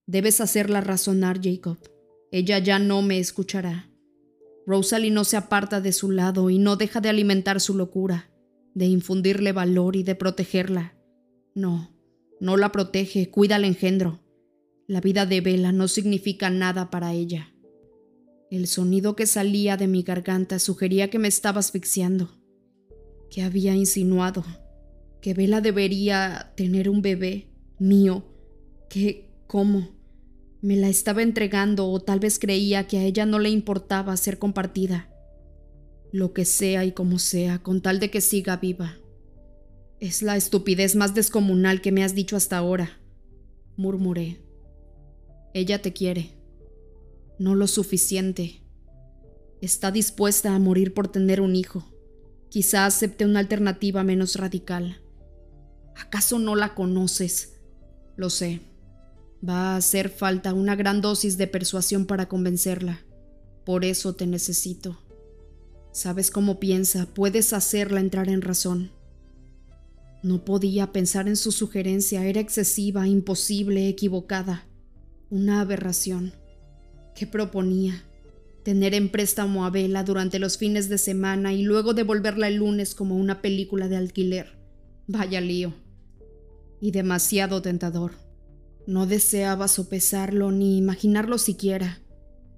Debes 0.07 0.41
hacerla 0.41 0.81
razonar, 0.81 1.39
Jacob. 1.39 1.77
Ella 2.31 2.57
ya 2.57 2.79
no 2.79 3.03
me 3.03 3.19
escuchará. 3.19 3.87
Rosalie 4.65 5.11
no 5.11 5.25
se 5.25 5.37
aparta 5.37 5.81
de 5.81 5.93
su 5.93 6.09
lado 6.09 6.49
y 6.49 6.57
no 6.57 6.77
deja 6.77 6.99
de 6.99 7.09
alimentar 7.09 7.61
su 7.61 7.75
locura, 7.75 8.31
de 8.73 8.87
infundirle 8.87 9.51
valor 9.51 9.95
y 9.95 10.01
de 10.01 10.15
protegerla. 10.15 10.95
No, 11.53 11.91
no 12.39 12.57
la 12.57 12.71
protege, 12.71 13.29
cuida 13.29 13.57
al 13.57 13.65
engendro. 13.65 14.19
La 14.89 15.01
vida 15.01 15.27
de 15.27 15.39
Vela 15.39 15.71
no 15.71 15.87
significa 15.87 16.49
nada 16.49 16.89
para 16.89 17.13
ella. 17.13 17.53
El 18.49 18.65
sonido 18.65 19.15
que 19.15 19.27
salía 19.27 19.77
de 19.77 19.85
mi 19.85 20.01
garganta 20.01 20.57
sugería 20.57 21.11
que 21.11 21.19
me 21.19 21.27
estaba 21.27 21.59
asfixiando, 21.59 22.31
que 23.29 23.43
había 23.43 23.75
insinuado 23.75 24.43
que 25.21 25.35
Vela 25.35 25.61
debería 25.61 26.53
tener 26.57 26.89
un 26.89 27.03
bebé 27.03 27.51
mío, 27.77 28.25
que, 28.89 29.29
¿cómo? 29.45 29.89
Me 30.59 30.75
la 30.75 30.89
estaba 30.89 31.21
entregando 31.21 31.87
o 31.87 31.99
tal 31.99 32.19
vez 32.19 32.39
creía 32.39 32.87
que 32.87 32.97
a 32.97 33.03
ella 33.03 33.27
no 33.27 33.37
le 33.37 33.51
importaba 33.51 34.17
ser 34.17 34.39
compartida. 34.39 35.07
Lo 36.11 36.33
que 36.33 36.45
sea 36.45 36.83
y 36.83 36.93
como 36.93 37.19
sea, 37.19 37.59
con 37.59 37.83
tal 37.83 37.99
de 37.99 38.09
que 38.09 38.21
siga 38.21 38.57
viva. 38.57 38.97
Es 39.99 40.23
la 40.23 40.35
estupidez 40.35 40.95
más 40.95 41.13
descomunal 41.13 41.79
que 41.79 41.91
me 41.91 42.03
has 42.03 42.15
dicho 42.15 42.35
hasta 42.35 42.57
ahora, 42.57 42.99
murmuré. 43.77 44.48
Ella 45.53 45.81
te 45.81 45.93
quiere. 45.93 46.35
no 47.39 47.55
lo 47.55 47.67
suficiente. 47.67 48.61
Está 49.61 49.91
dispuesta 49.91 50.53
a 50.53 50.59
morir 50.59 50.93
por 50.93 51.07
tener 51.07 51.41
un 51.41 51.55
hijo. 51.55 51.85
Quizá 52.49 52.85
acepte 52.85 53.25
una 53.25 53.39
alternativa 53.39 54.03
menos 54.03 54.35
radical. 54.35 55.01
¿Acaso 55.95 56.37
no 56.39 56.55
la 56.55 56.75
conoces? 56.75 57.55
Lo 58.15 58.29
sé. 58.29 58.61
Va 59.47 59.73
a 59.73 59.77
hacer 59.77 60.09
falta 60.09 60.53
una 60.53 60.75
gran 60.75 61.01
dosis 61.01 61.37
de 61.37 61.47
persuasión 61.47 62.05
para 62.05 62.27
convencerla. 62.27 63.01
Por 63.65 63.85
eso 63.85 64.15
te 64.15 64.27
necesito. 64.27 64.99
Sabes 65.91 66.31
cómo 66.31 66.59
piensa, 66.59 67.07
puedes 67.07 67.53
hacerla 67.53 67.99
entrar 67.99 68.29
en 68.29 68.41
razón. 68.41 68.91
No 70.21 70.45
podía 70.45 70.91
pensar 70.91 71.27
en 71.27 71.37
su 71.37 71.51
sugerencia, 71.51 72.25
era 72.25 72.39
excesiva, 72.39 73.07
imposible, 73.07 73.87
equivocada, 73.87 74.68
una 75.29 75.61
aberración. 75.61 76.33
¿Qué 77.15 77.27
proponía? 77.27 78.03
Tener 78.63 78.93
en 78.93 79.09
préstamo 79.09 79.65
a 79.65 79.69
Vela 79.69 80.03
durante 80.03 80.39
los 80.39 80.57
fines 80.57 80.89
de 80.89 80.97
semana 80.97 81.53
y 81.53 81.61
luego 81.61 81.93
devolverla 81.93 82.47
el 82.47 82.55
lunes 82.55 82.95
como 82.95 83.15
una 83.15 83.41
película 83.41 83.87
de 83.87 83.97
alquiler. 83.97 84.57
Vaya 85.07 85.39
lío. 85.41 85.73
Y 86.81 86.91
demasiado 86.91 87.61
tentador. 87.61 88.13
No 88.87 89.05
deseaba 89.05 89.67
sopesarlo 89.67 90.51
ni 90.51 90.77
imaginarlo 90.77 91.37
siquiera, 91.37 91.99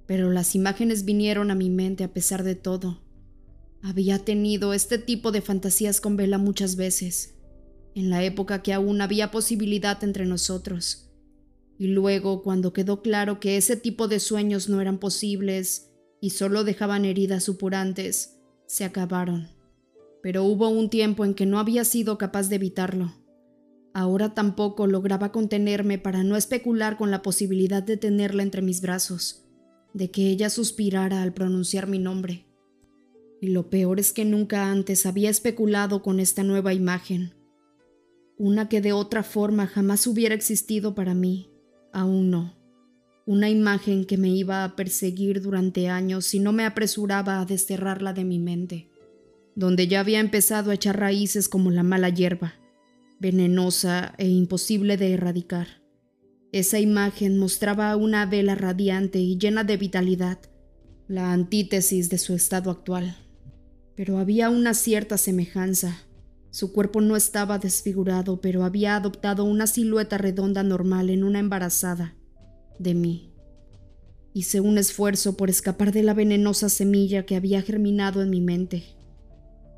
pero 0.05 0.31
las 0.31 0.55
imágenes 0.55 1.03
vinieron 1.03 1.51
a 1.51 1.55
mi 1.55 1.69
mente 1.69 2.03
a 2.03 2.13
pesar 2.13 2.43
de 2.43 2.55
todo. 2.55 3.01
Había 3.83 4.19
tenido 4.19 4.73
este 4.73 4.97
tipo 4.97 5.31
de 5.31 5.41
fantasías 5.41 5.99
con 5.99 6.15
Vela 6.15 6.37
muchas 6.37 6.75
veces, 6.75 7.35
en 7.95 8.09
la 8.09 8.23
época 8.23 8.61
que 8.61 8.73
aún 8.73 9.01
había 9.01 9.31
posibilidad 9.31 10.01
entre 10.03 10.25
nosotros. 10.25 11.10
Y 11.81 11.87
luego, 11.87 12.43
cuando 12.43 12.73
quedó 12.73 13.01
claro 13.01 13.39
que 13.39 13.57
ese 13.57 13.75
tipo 13.75 14.07
de 14.07 14.19
sueños 14.19 14.69
no 14.69 14.81
eran 14.81 14.99
posibles 14.99 15.89
y 16.21 16.29
solo 16.29 16.63
dejaban 16.63 17.05
heridas 17.05 17.43
supurantes, 17.43 18.37
se 18.67 18.85
acabaron. 18.85 19.47
Pero 20.21 20.43
hubo 20.43 20.69
un 20.69 20.91
tiempo 20.91 21.25
en 21.25 21.33
que 21.33 21.47
no 21.47 21.57
había 21.57 21.83
sido 21.83 22.19
capaz 22.19 22.49
de 22.49 22.57
evitarlo. 22.57 23.15
Ahora 23.95 24.35
tampoco 24.35 24.85
lograba 24.85 25.31
contenerme 25.31 25.97
para 25.97 26.23
no 26.23 26.37
especular 26.37 26.97
con 26.97 27.09
la 27.09 27.23
posibilidad 27.23 27.81
de 27.81 27.97
tenerla 27.97 28.43
entre 28.43 28.61
mis 28.61 28.81
brazos, 28.81 29.43
de 29.95 30.11
que 30.11 30.29
ella 30.29 30.51
suspirara 30.51 31.23
al 31.23 31.33
pronunciar 31.33 31.87
mi 31.87 31.97
nombre. 31.97 32.45
Y 33.41 33.47
lo 33.47 33.71
peor 33.71 33.99
es 33.99 34.13
que 34.13 34.23
nunca 34.23 34.69
antes 34.69 35.07
había 35.07 35.31
especulado 35.31 36.03
con 36.03 36.19
esta 36.19 36.43
nueva 36.43 36.75
imagen, 36.75 37.33
una 38.37 38.69
que 38.69 38.81
de 38.81 38.93
otra 38.93 39.23
forma 39.23 39.65
jamás 39.65 40.05
hubiera 40.05 40.35
existido 40.35 40.93
para 40.93 41.15
mí, 41.15 41.50
aún 41.93 42.29
no, 42.29 42.55
una 43.25 43.49
imagen 43.49 44.05
que 44.05 44.17
me 44.17 44.29
iba 44.29 44.63
a 44.63 44.75
perseguir 44.75 45.41
durante 45.41 45.89
años 45.89 46.25
si 46.25 46.39
no 46.39 46.51
me 46.51 46.65
apresuraba 46.65 47.39
a 47.39 47.45
desterrarla 47.45 48.13
de 48.13 48.25
mi 48.25 48.39
mente, 48.39 48.89
donde 49.55 49.87
ya 49.87 49.99
había 49.99 50.19
empezado 50.19 50.71
a 50.71 50.75
echar 50.75 50.99
raíces 50.99 51.47
como 51.49 51.71
la 51.71 51.83
mala 51.83 52.09
hierba, 52.09 52.55
venenosa 53.19 54.13
e 54.17 54.27
imposible 54.27 54.97
de 54.97 55.13
erradicar. 55.13 55.81
Esa 56.51 56.79
imagen 56.79 57.37
mostraba 57.37 57.95
una 57.95 58.25
vela 58.25 58.55
radiante 58.55 59.19
y 59.19 59.37
llena 59.37 59.63
de 59.63 59.77
vitalidad, 59.77 60.39
la 61.07 61.31
antítesis 61.31 62.09
de 62.09 62.17
su 62.17 62.33
estado 62.33 62.71
actual 62.71 63.15
pero 63.95 64.17
había 64.17 64.49
una 64.49 64.73
cierta 64.73 65.17
semejanza. 65.17 66.07
Su 66.51 66.71
cuerpo 66.71 67.01
no 67.01 67.15
estaba 67.15 67.57
desfigurado, 67.57 68.39
pero 68.41 68.63
había 68.63 68.95
adoptado 68.95 69.43
una 69.43 69.67
silueta 69.67 70.17
redonda 70.17 70.63
normal 70.63 71.09
en 71.09 71.23
una 71.23 71.39
embarazada 71.39 72.15
de 72.77 72.93
mí. 72.93 73.33
Hice 74.33 74.59
un 74.59 74.77
esfuerzo 74.77 75.35
por 75.35 75.49
escapar 75.49 75.91
de 75.91 76.03
la 76.03 76.13
venenosa 76.13 76.69
semilla 76.69 77.25
que 77.25 77.35
había 77.35 77.61
germinado 77.61 78.21
en 78.21 78.29
mi 78.29 78.41
mente. 78.41 78.83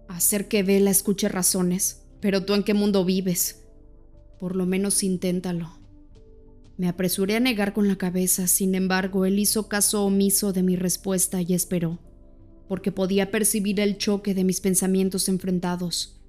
Hacer 0.07 0.47
que 0.47 0.63
Vela 0.63 0.91
escuche 0.91 1.29
razones, 1.29 2.01
pero 2.19 2.43
tú 2.43 2.53
en 2.53 2.63
qué 2.63 2.73
mundo 2.73 3.05
vives? 3.05 3.61
Por 4.39 4.55
lo 4.55 4.65
menos 4.65 5.03
inténtalo. 5.03 5.77
Me 6.75 6.87
apresuré 6.89 7.35
a 7.37 7.39
negar 7.39 7.73
con 7.73 7.87
la 7.87 7.97
cabeza, 7.97 8.47
sin 8.47 8.75
embargo, 8.75 9.25
él 9.25 9.39
hizo 9.39 9.69
caso 9.69 10.03
omiso 10.03 10.53
de 10.53 10.63
mi 10.63 10.75
respuesta 10.75 11.41
y 11.41 11.53
esperó 11.53 11.99
porque 12.67 12.91
podía 12.91 13.31
percibir 13.31 13.79
el 13.79 13.97
choque 13.97 14.33
de 14.33 14.43
mis 14.43 14.59
pensamientos 14.61 15.29
enfrentados. 15.29 16.22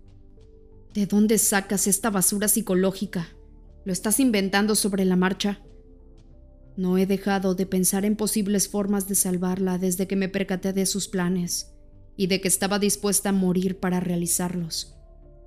¿De 0.95 1.07
dónde 1.07 1.38
sacas 1.38 1.88
esta 1.88 2.09
basura 2.09 2.47
psicológica? 2.47 3.26
¿Lo 3.84 3.92
estás 3.92 4.20
inventando 4.20 4.76
sobre 4.76 5.05
la 5.05 5.16
marcha? 5.16 5.61
No 6.76 6.99
he 6.99 7.05
dejado 7.05 7.57
de 7.57 7.66
pensar 7.66 8.05
en 8.05 8.14
posibles 8.14 8.68
formas 8.68 9.09
de 9.09 9.16
salvarla 9.16 9.76
desde 9.76 10.07
que 10.07 10.14
me 10.14 10.28
percaté 10.28 10.72
de 10.72 10.86
sus 10.86 11.09
planes 11.09 11.72
y 12.16 12.28
de 12.28 12.40
que 12.40 12.47
estaba 12.47 12.78
dispuesta 12.78 13.30
a 13.30 13.32
morir 13.32 13.80
para 13.80 13.99
realizarlos. 13.99 14.95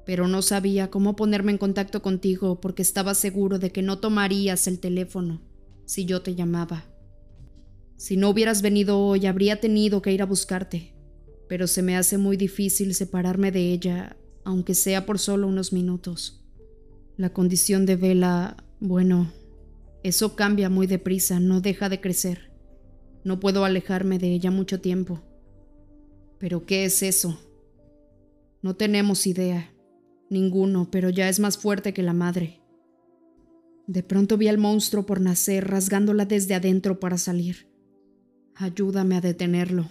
Pero 0.05 0.27
no 0.27 0.41
sabía 0.41 0.89
cómo 0.89 1.15
ponerme 1.15 1.53
en 1.53 1.57
contacto 1.57 2.01
contigo 2.01 2.59
porque 2.59 2.81
estaba 2.81 3.13
seguro 3.13 3.57
de 3.57 3.71
que 3.71 3.81
no 3.81 3.99
tomarías 3.99 4.67
el 4.67 4.79
teléfono 4.79 5.39
si 5.85 6.03
yo 6.03 6.21
te 6.23 6.35
llamaba. 6.35 6.83
Si 7.95 8.17
no 8.17 8.31
hubieras 8.31 8.61
venido 8.61 8.99
hoy, 8.99 9.27
habría 9.27 9.61
tenido 9.61 10.01
que 10.01 10.11
ir 10.11 10.21
a 10.21 10.25
buscarte, 10.25 10.93
pero 11.47 11.67
se 11.67 11.83
me 11.83 11.95
hace 11.95 12.17
muy 12.17 12.35
difícil 12.35 12.93
separarme 12.93 13.53
de 13.53 13.71
ella, 13.71 14.16
aunque 14.47 14.75
sea 14.75 15.05
por 15.05 15.19
solo 15.19 15.45
unos 15.45 15.73
minutos. 15.73 16.41
La 17.17 17.33
condición 17.33 17.85
de 17.85 17.97
Vela, 17.97 18.55
bueno, 18.79 19.29
eso 20.03 20.37
cambia 20.37 20.69
muy 20.69 20.87
deprisa, 20.87 21.41
no 21.41 21.59
deja 21.59 21.89
de 21.89 21.99
crecer. 21.99 22.49
No 23.25 23.41
puedo 23.41 23.65
alejarme 23.65 24.19
de 24.19 24.31
ella 24.31 24.49
mucho 24.49 24.79
tiempo. 24.79 25.21
¿Pero 26.39 26.65
qué 26.65 26.85
es 26.85 27.03
eso? 27.03 27.37
No 28.61 28.77
tenemos 28.77 29.27
idea, 29.27 29.73
ninguno, 30.29 30.89
pero 30.91 31.09
ya 31.09 31.27
es 31.27 31.41
más 31.41 31.57
fuerte 31.57 31.93
que 31.93 32.01
la 32.01 32.13
madre. 32.13 32.61
De 33.85 34.01
pronto 34.01 34.37
vi 34.37 34.47
al 34.47 34.57
monstruo 34.57 35.05
por 35.05 35.19
nacer, 35.19 35.67
rasgándola 35.67 36.25
desde 36.25 36.55
adentro 36.55 37.01
para 37.01 37.17
salir. 37.17 37.69
Ayúdame 38.55 39.17
a 39.17 39.21
detenerlo, 39.21 39.89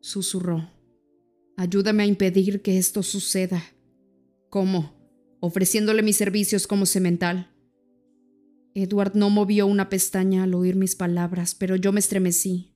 susurró. 0.00 0.79
Ayúdame 1.60 2.04
a 2.04 2.06
impedir 2.06 2.62
que 2.62 2.78
esto 2.78 3.02
suceda. 3.02 3.62
¿Cómo? 4.48 4.94
Ofreciéndole 5.40 6.02
mis 6.02 6.16
servicios 6.16 6.66
como 6.66 6.86
semental. 6.86 7.50
Edward 8.72 9.14
no 9.14 9.28
movió 9.28 9.66
una 9.66 9.90
pestaña 9.90 10.44
al 10.44 10.54
oír 10.54 10.74
mis 10.74 10.96
palabras, 10.96 11.54
pero 11.54 11.76
yo 11.76 11.92
me 11.92 12.00
estremecí. 12.00 12.72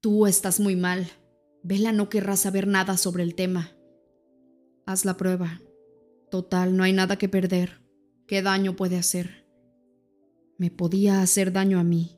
Tú 0.00 0.28
estás 0.28 0.60
muy 0.60 0.76
mal. 0.76 1.08
Vela 1.64 1.90
no 1.90 2.08
querrá 2.08 2.36
saber 2.36 2.68
nada 2.68 2.96
sobre 2.96 3.24
el 3.24 3.34
tema. 3.34 3.76
Haz 4.86 5.04
la 5.04 5.16
prueba. 5.16 5.60
Total, 6.30 6.76
no 6.76 6.84
hay 6.84 6.92
nada 6.92 7.18
que 7.18 7.28
perder. 7.28 7.82
¿Qué 8.28 8.42
daño 8.42 8.76
puede 8.76 8.96
hacer? 8.96 9.44
Me 10.56 10.70
podía 10.70 11.20
hacer 11.20 11.52
daño 11.52 11.80
a 11.80 11.84
mí. 11.84 12.16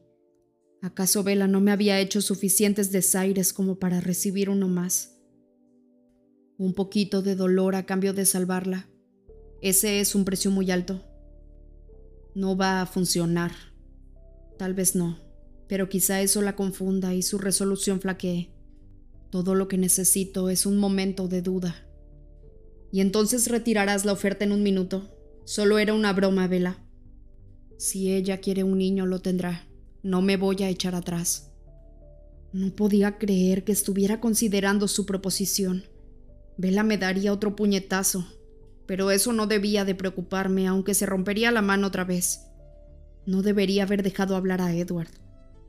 ¿Acaso 0.83 1.23
Vela 1.23 1.47
no 1.47 1.63
me 1.63 1.73
había 1.73 2.01
hecho 2.01 2.21
suficientes 2.21 2.93
desaires 2.93 3.55
como 3.55 3.79
para 3.79 4.03
recibir 4.03 4.51
uno 4.51 4.69
más? 4.69 5.17
Un 6.61 6.75
poquito 6.75 7.23
de 7.23 7.37
dolor 7.37 7.75
a 7.75 7.87
cambio 7.87 8.13
de 8.13 8.27
salvarla. 8.27 8.87
Ese 9.63 10.01
es 10.01 10.15
un 10.15 10.27
precio 10.27 10.51
muy 10.51 10.71
alto. 10.71 11.01
No 12.35 12.55
va 12.55 12.83
a 12.83 12.87
funcionar. 12.87 13.51
Tal 14.59 14.75
vez 14.75 14.95
no, 14.95 15.19
pero 15.69 15.89
quizá 15.89 16.21
eso 16.21 16.43
la 16.43 16.57
confunda 16.57 17.15
y 17.15 17.23
su 17.23 17.39
resolución 17.39 17.99
flaquee. 17.99 18.51
Todo 19.31 19.55
lo 19.55 19.69
que 19.69 19.79
necesito 19.79 20.51
es 20.51 20.67
un 20.67 20.77
momento 20.77 21.29
de 21.29 21.41
duda. 21.41 21.89
Y 22.93 23.01
entonces 23.01 23.49
retirarás 23.49 24.05
la 24.05 24.13
oferta 24.13 24.45
en 24.45 24.53
un 24.53 24.63
minuto. 24.63 25.17
Solo 25.47 25.79
era 25.79 25.95
una 25.95 26.13
broma, 26.13 26.47
Vela. 26.47 26.85
Si 27.79 28.13
ella 28.13 28.37
quiere 28.43 28.65
un 28.65 28.77
niño, 28.77 29.07
lo 29.07 29.21
tendrá. 29.23 29.67
No 30.03 30.21
me 30.21 30.37
voy 30.37 30.63
a 30.63 30.69
echar 30.69 30.95
atrás. 30.95 31.55
No 32.53 32.77
podía 32.77 33.17
creer 33.17 33.65
que 33.65 33.73
estuviera 33.73 34.21
considerando 34.21 34.89
su 34.89 35.07
proposición. 35.07 35.85
Vela 36.61 36.83
me 36.83 36.99
daría 36.99 37.33
otro 37.33 37.57
puñetazo, 37.57 38.27
pero 38.85 39.11
eso 39.11 39.33
no 39.33 39.47
debía 39.47 39.87
de 39.87 39.95
preocuparme, 39.95 40.67
aunque 40.67 40.93
se 40.93 41.07
rompería 41.07 41.51
la 41.51 41.63
mano 41.63 41.87
otra 41.87 42.05
vez. 42.05 42.51
No 43.25 43.41
debería 43.41 43.85
haber 43.85 44.03
dejado 44.03 44.37
hablar 44.37 44.61
a 44.61 44.75
Edward. 44.75 45.09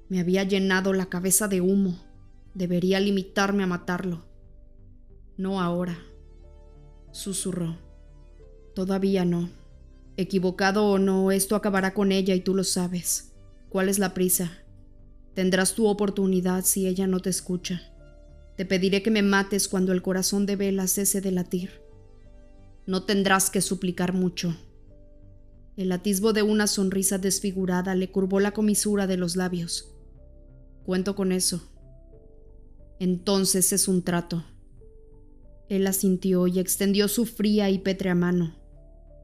Me 0.10 0.20
había 0.20 0.44
llenado 0.44 0.92
la 0.92 1.06
cabeza 1.06 1.48
de 1.48 1.62
humo. 1.62 1.98
Debería 2.56 3.00
limitarme 3.00 3.64
a 3.64 3.68
matarlo. 3.68 4.26
No 5.38 5.62
ahora, 5.62 5.98
susurró. 7.14 7.78
Todavía 8.76 9.24
no. 9.24 9.50
Equivocado 10.18 10.88
o 10.88 11.00
no, 11.00 11.32
esto 11.32 11.56
acabará 11.56 11.94
con 11.94 12.12
ella 12.12 12.36
y 12.36 12.42
tú 12.42 12.54
lo 12.54 12.66
sabes. 12.66 13.32
¿Cuál 13.70 13.88
es 13.88 13.98
la 13.98 14.14
prisa? 14.14 14.52
Tendrás 15.36 15.74
tu 15.74 15.88
oportunidad 15.88 16.66
si 16.66 16.86
ella 16.86 17.08
no 17.08 17.22
te 17.22 17.30
escucha. 17.30 17.91
Te 18.62 18.68
pediré 18.68 19.02
que 19.02 19.10
me 19.10 19.24
mates 19.24 19.68
cuando 19.68 19.92
el 19.92 20.04
corazón 20.04 20.46
de 20.46 20.56
Vela 20.56 20.86
cese 20.86 21.20
de 21.20 21.32
latir. 21.32 21.82
No 22.86 23.06
tendrás 23.06 23.50
que 23.50 23.60
suplicar 23.60 24.14
mucho. 24.14 24.56
El 25.78 25.92
atisbo 25.92 26.32
de 26.32 26.44
una 26.44 26.68
sonrisa 26.68 27.18
desfigurada 27.18 27.96
le 27.96 28.12
curvó 28.12 28.40
la 28.40 28.52
comisura 28.52 29.08
de 29.08 29.18
los 29.18 29.36
labios. 29.36 29.92
Cuento 30.86 31.16
con 31.16 31.32
eso. 31.32 31.72
Entonces 33.00 33.74
es 33.74 33.88
un 33.88 34.04
trato. 34.04 34.46
Él 35.68 35.88
asintió 35.88 36.46
y 36.46 36.60
extendió 36.60 37.08
su 37.08 37.26
fría 37.26 37.72
y 37.72 37.80
pétrea 37.80 38.14
mano. 38.14 38.56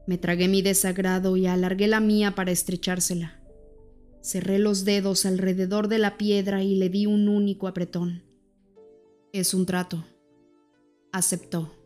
Me 0.08 0.18
tragué 0.18 0.48
mi 0.48 0.62
desagrado 0.62 1.36
y 1.36 1.46
alargué 1.46 1.86
la 1.86 2.00
mía 2.00 2.34
para 2.34 2.50
estrechársela. 2.50 3.40
Cerré 4.20 4.58
los 4.58 4.84
dedos 4.84 5.26
alrededor 5.26 5.86
de 5.86 5.98
la 5.98 6.18
piedra 6.18 6.64
y 6.64 6.74
le 6.74 6.88
di 6.88 7.06
un 7.06 7.28
único 7.28 7.68
apretón. 7.68 8.26
Es 9.32 9.52
un 9.52 9.66
trato. 9.66 10.02
Aceptó. 11.12 11.77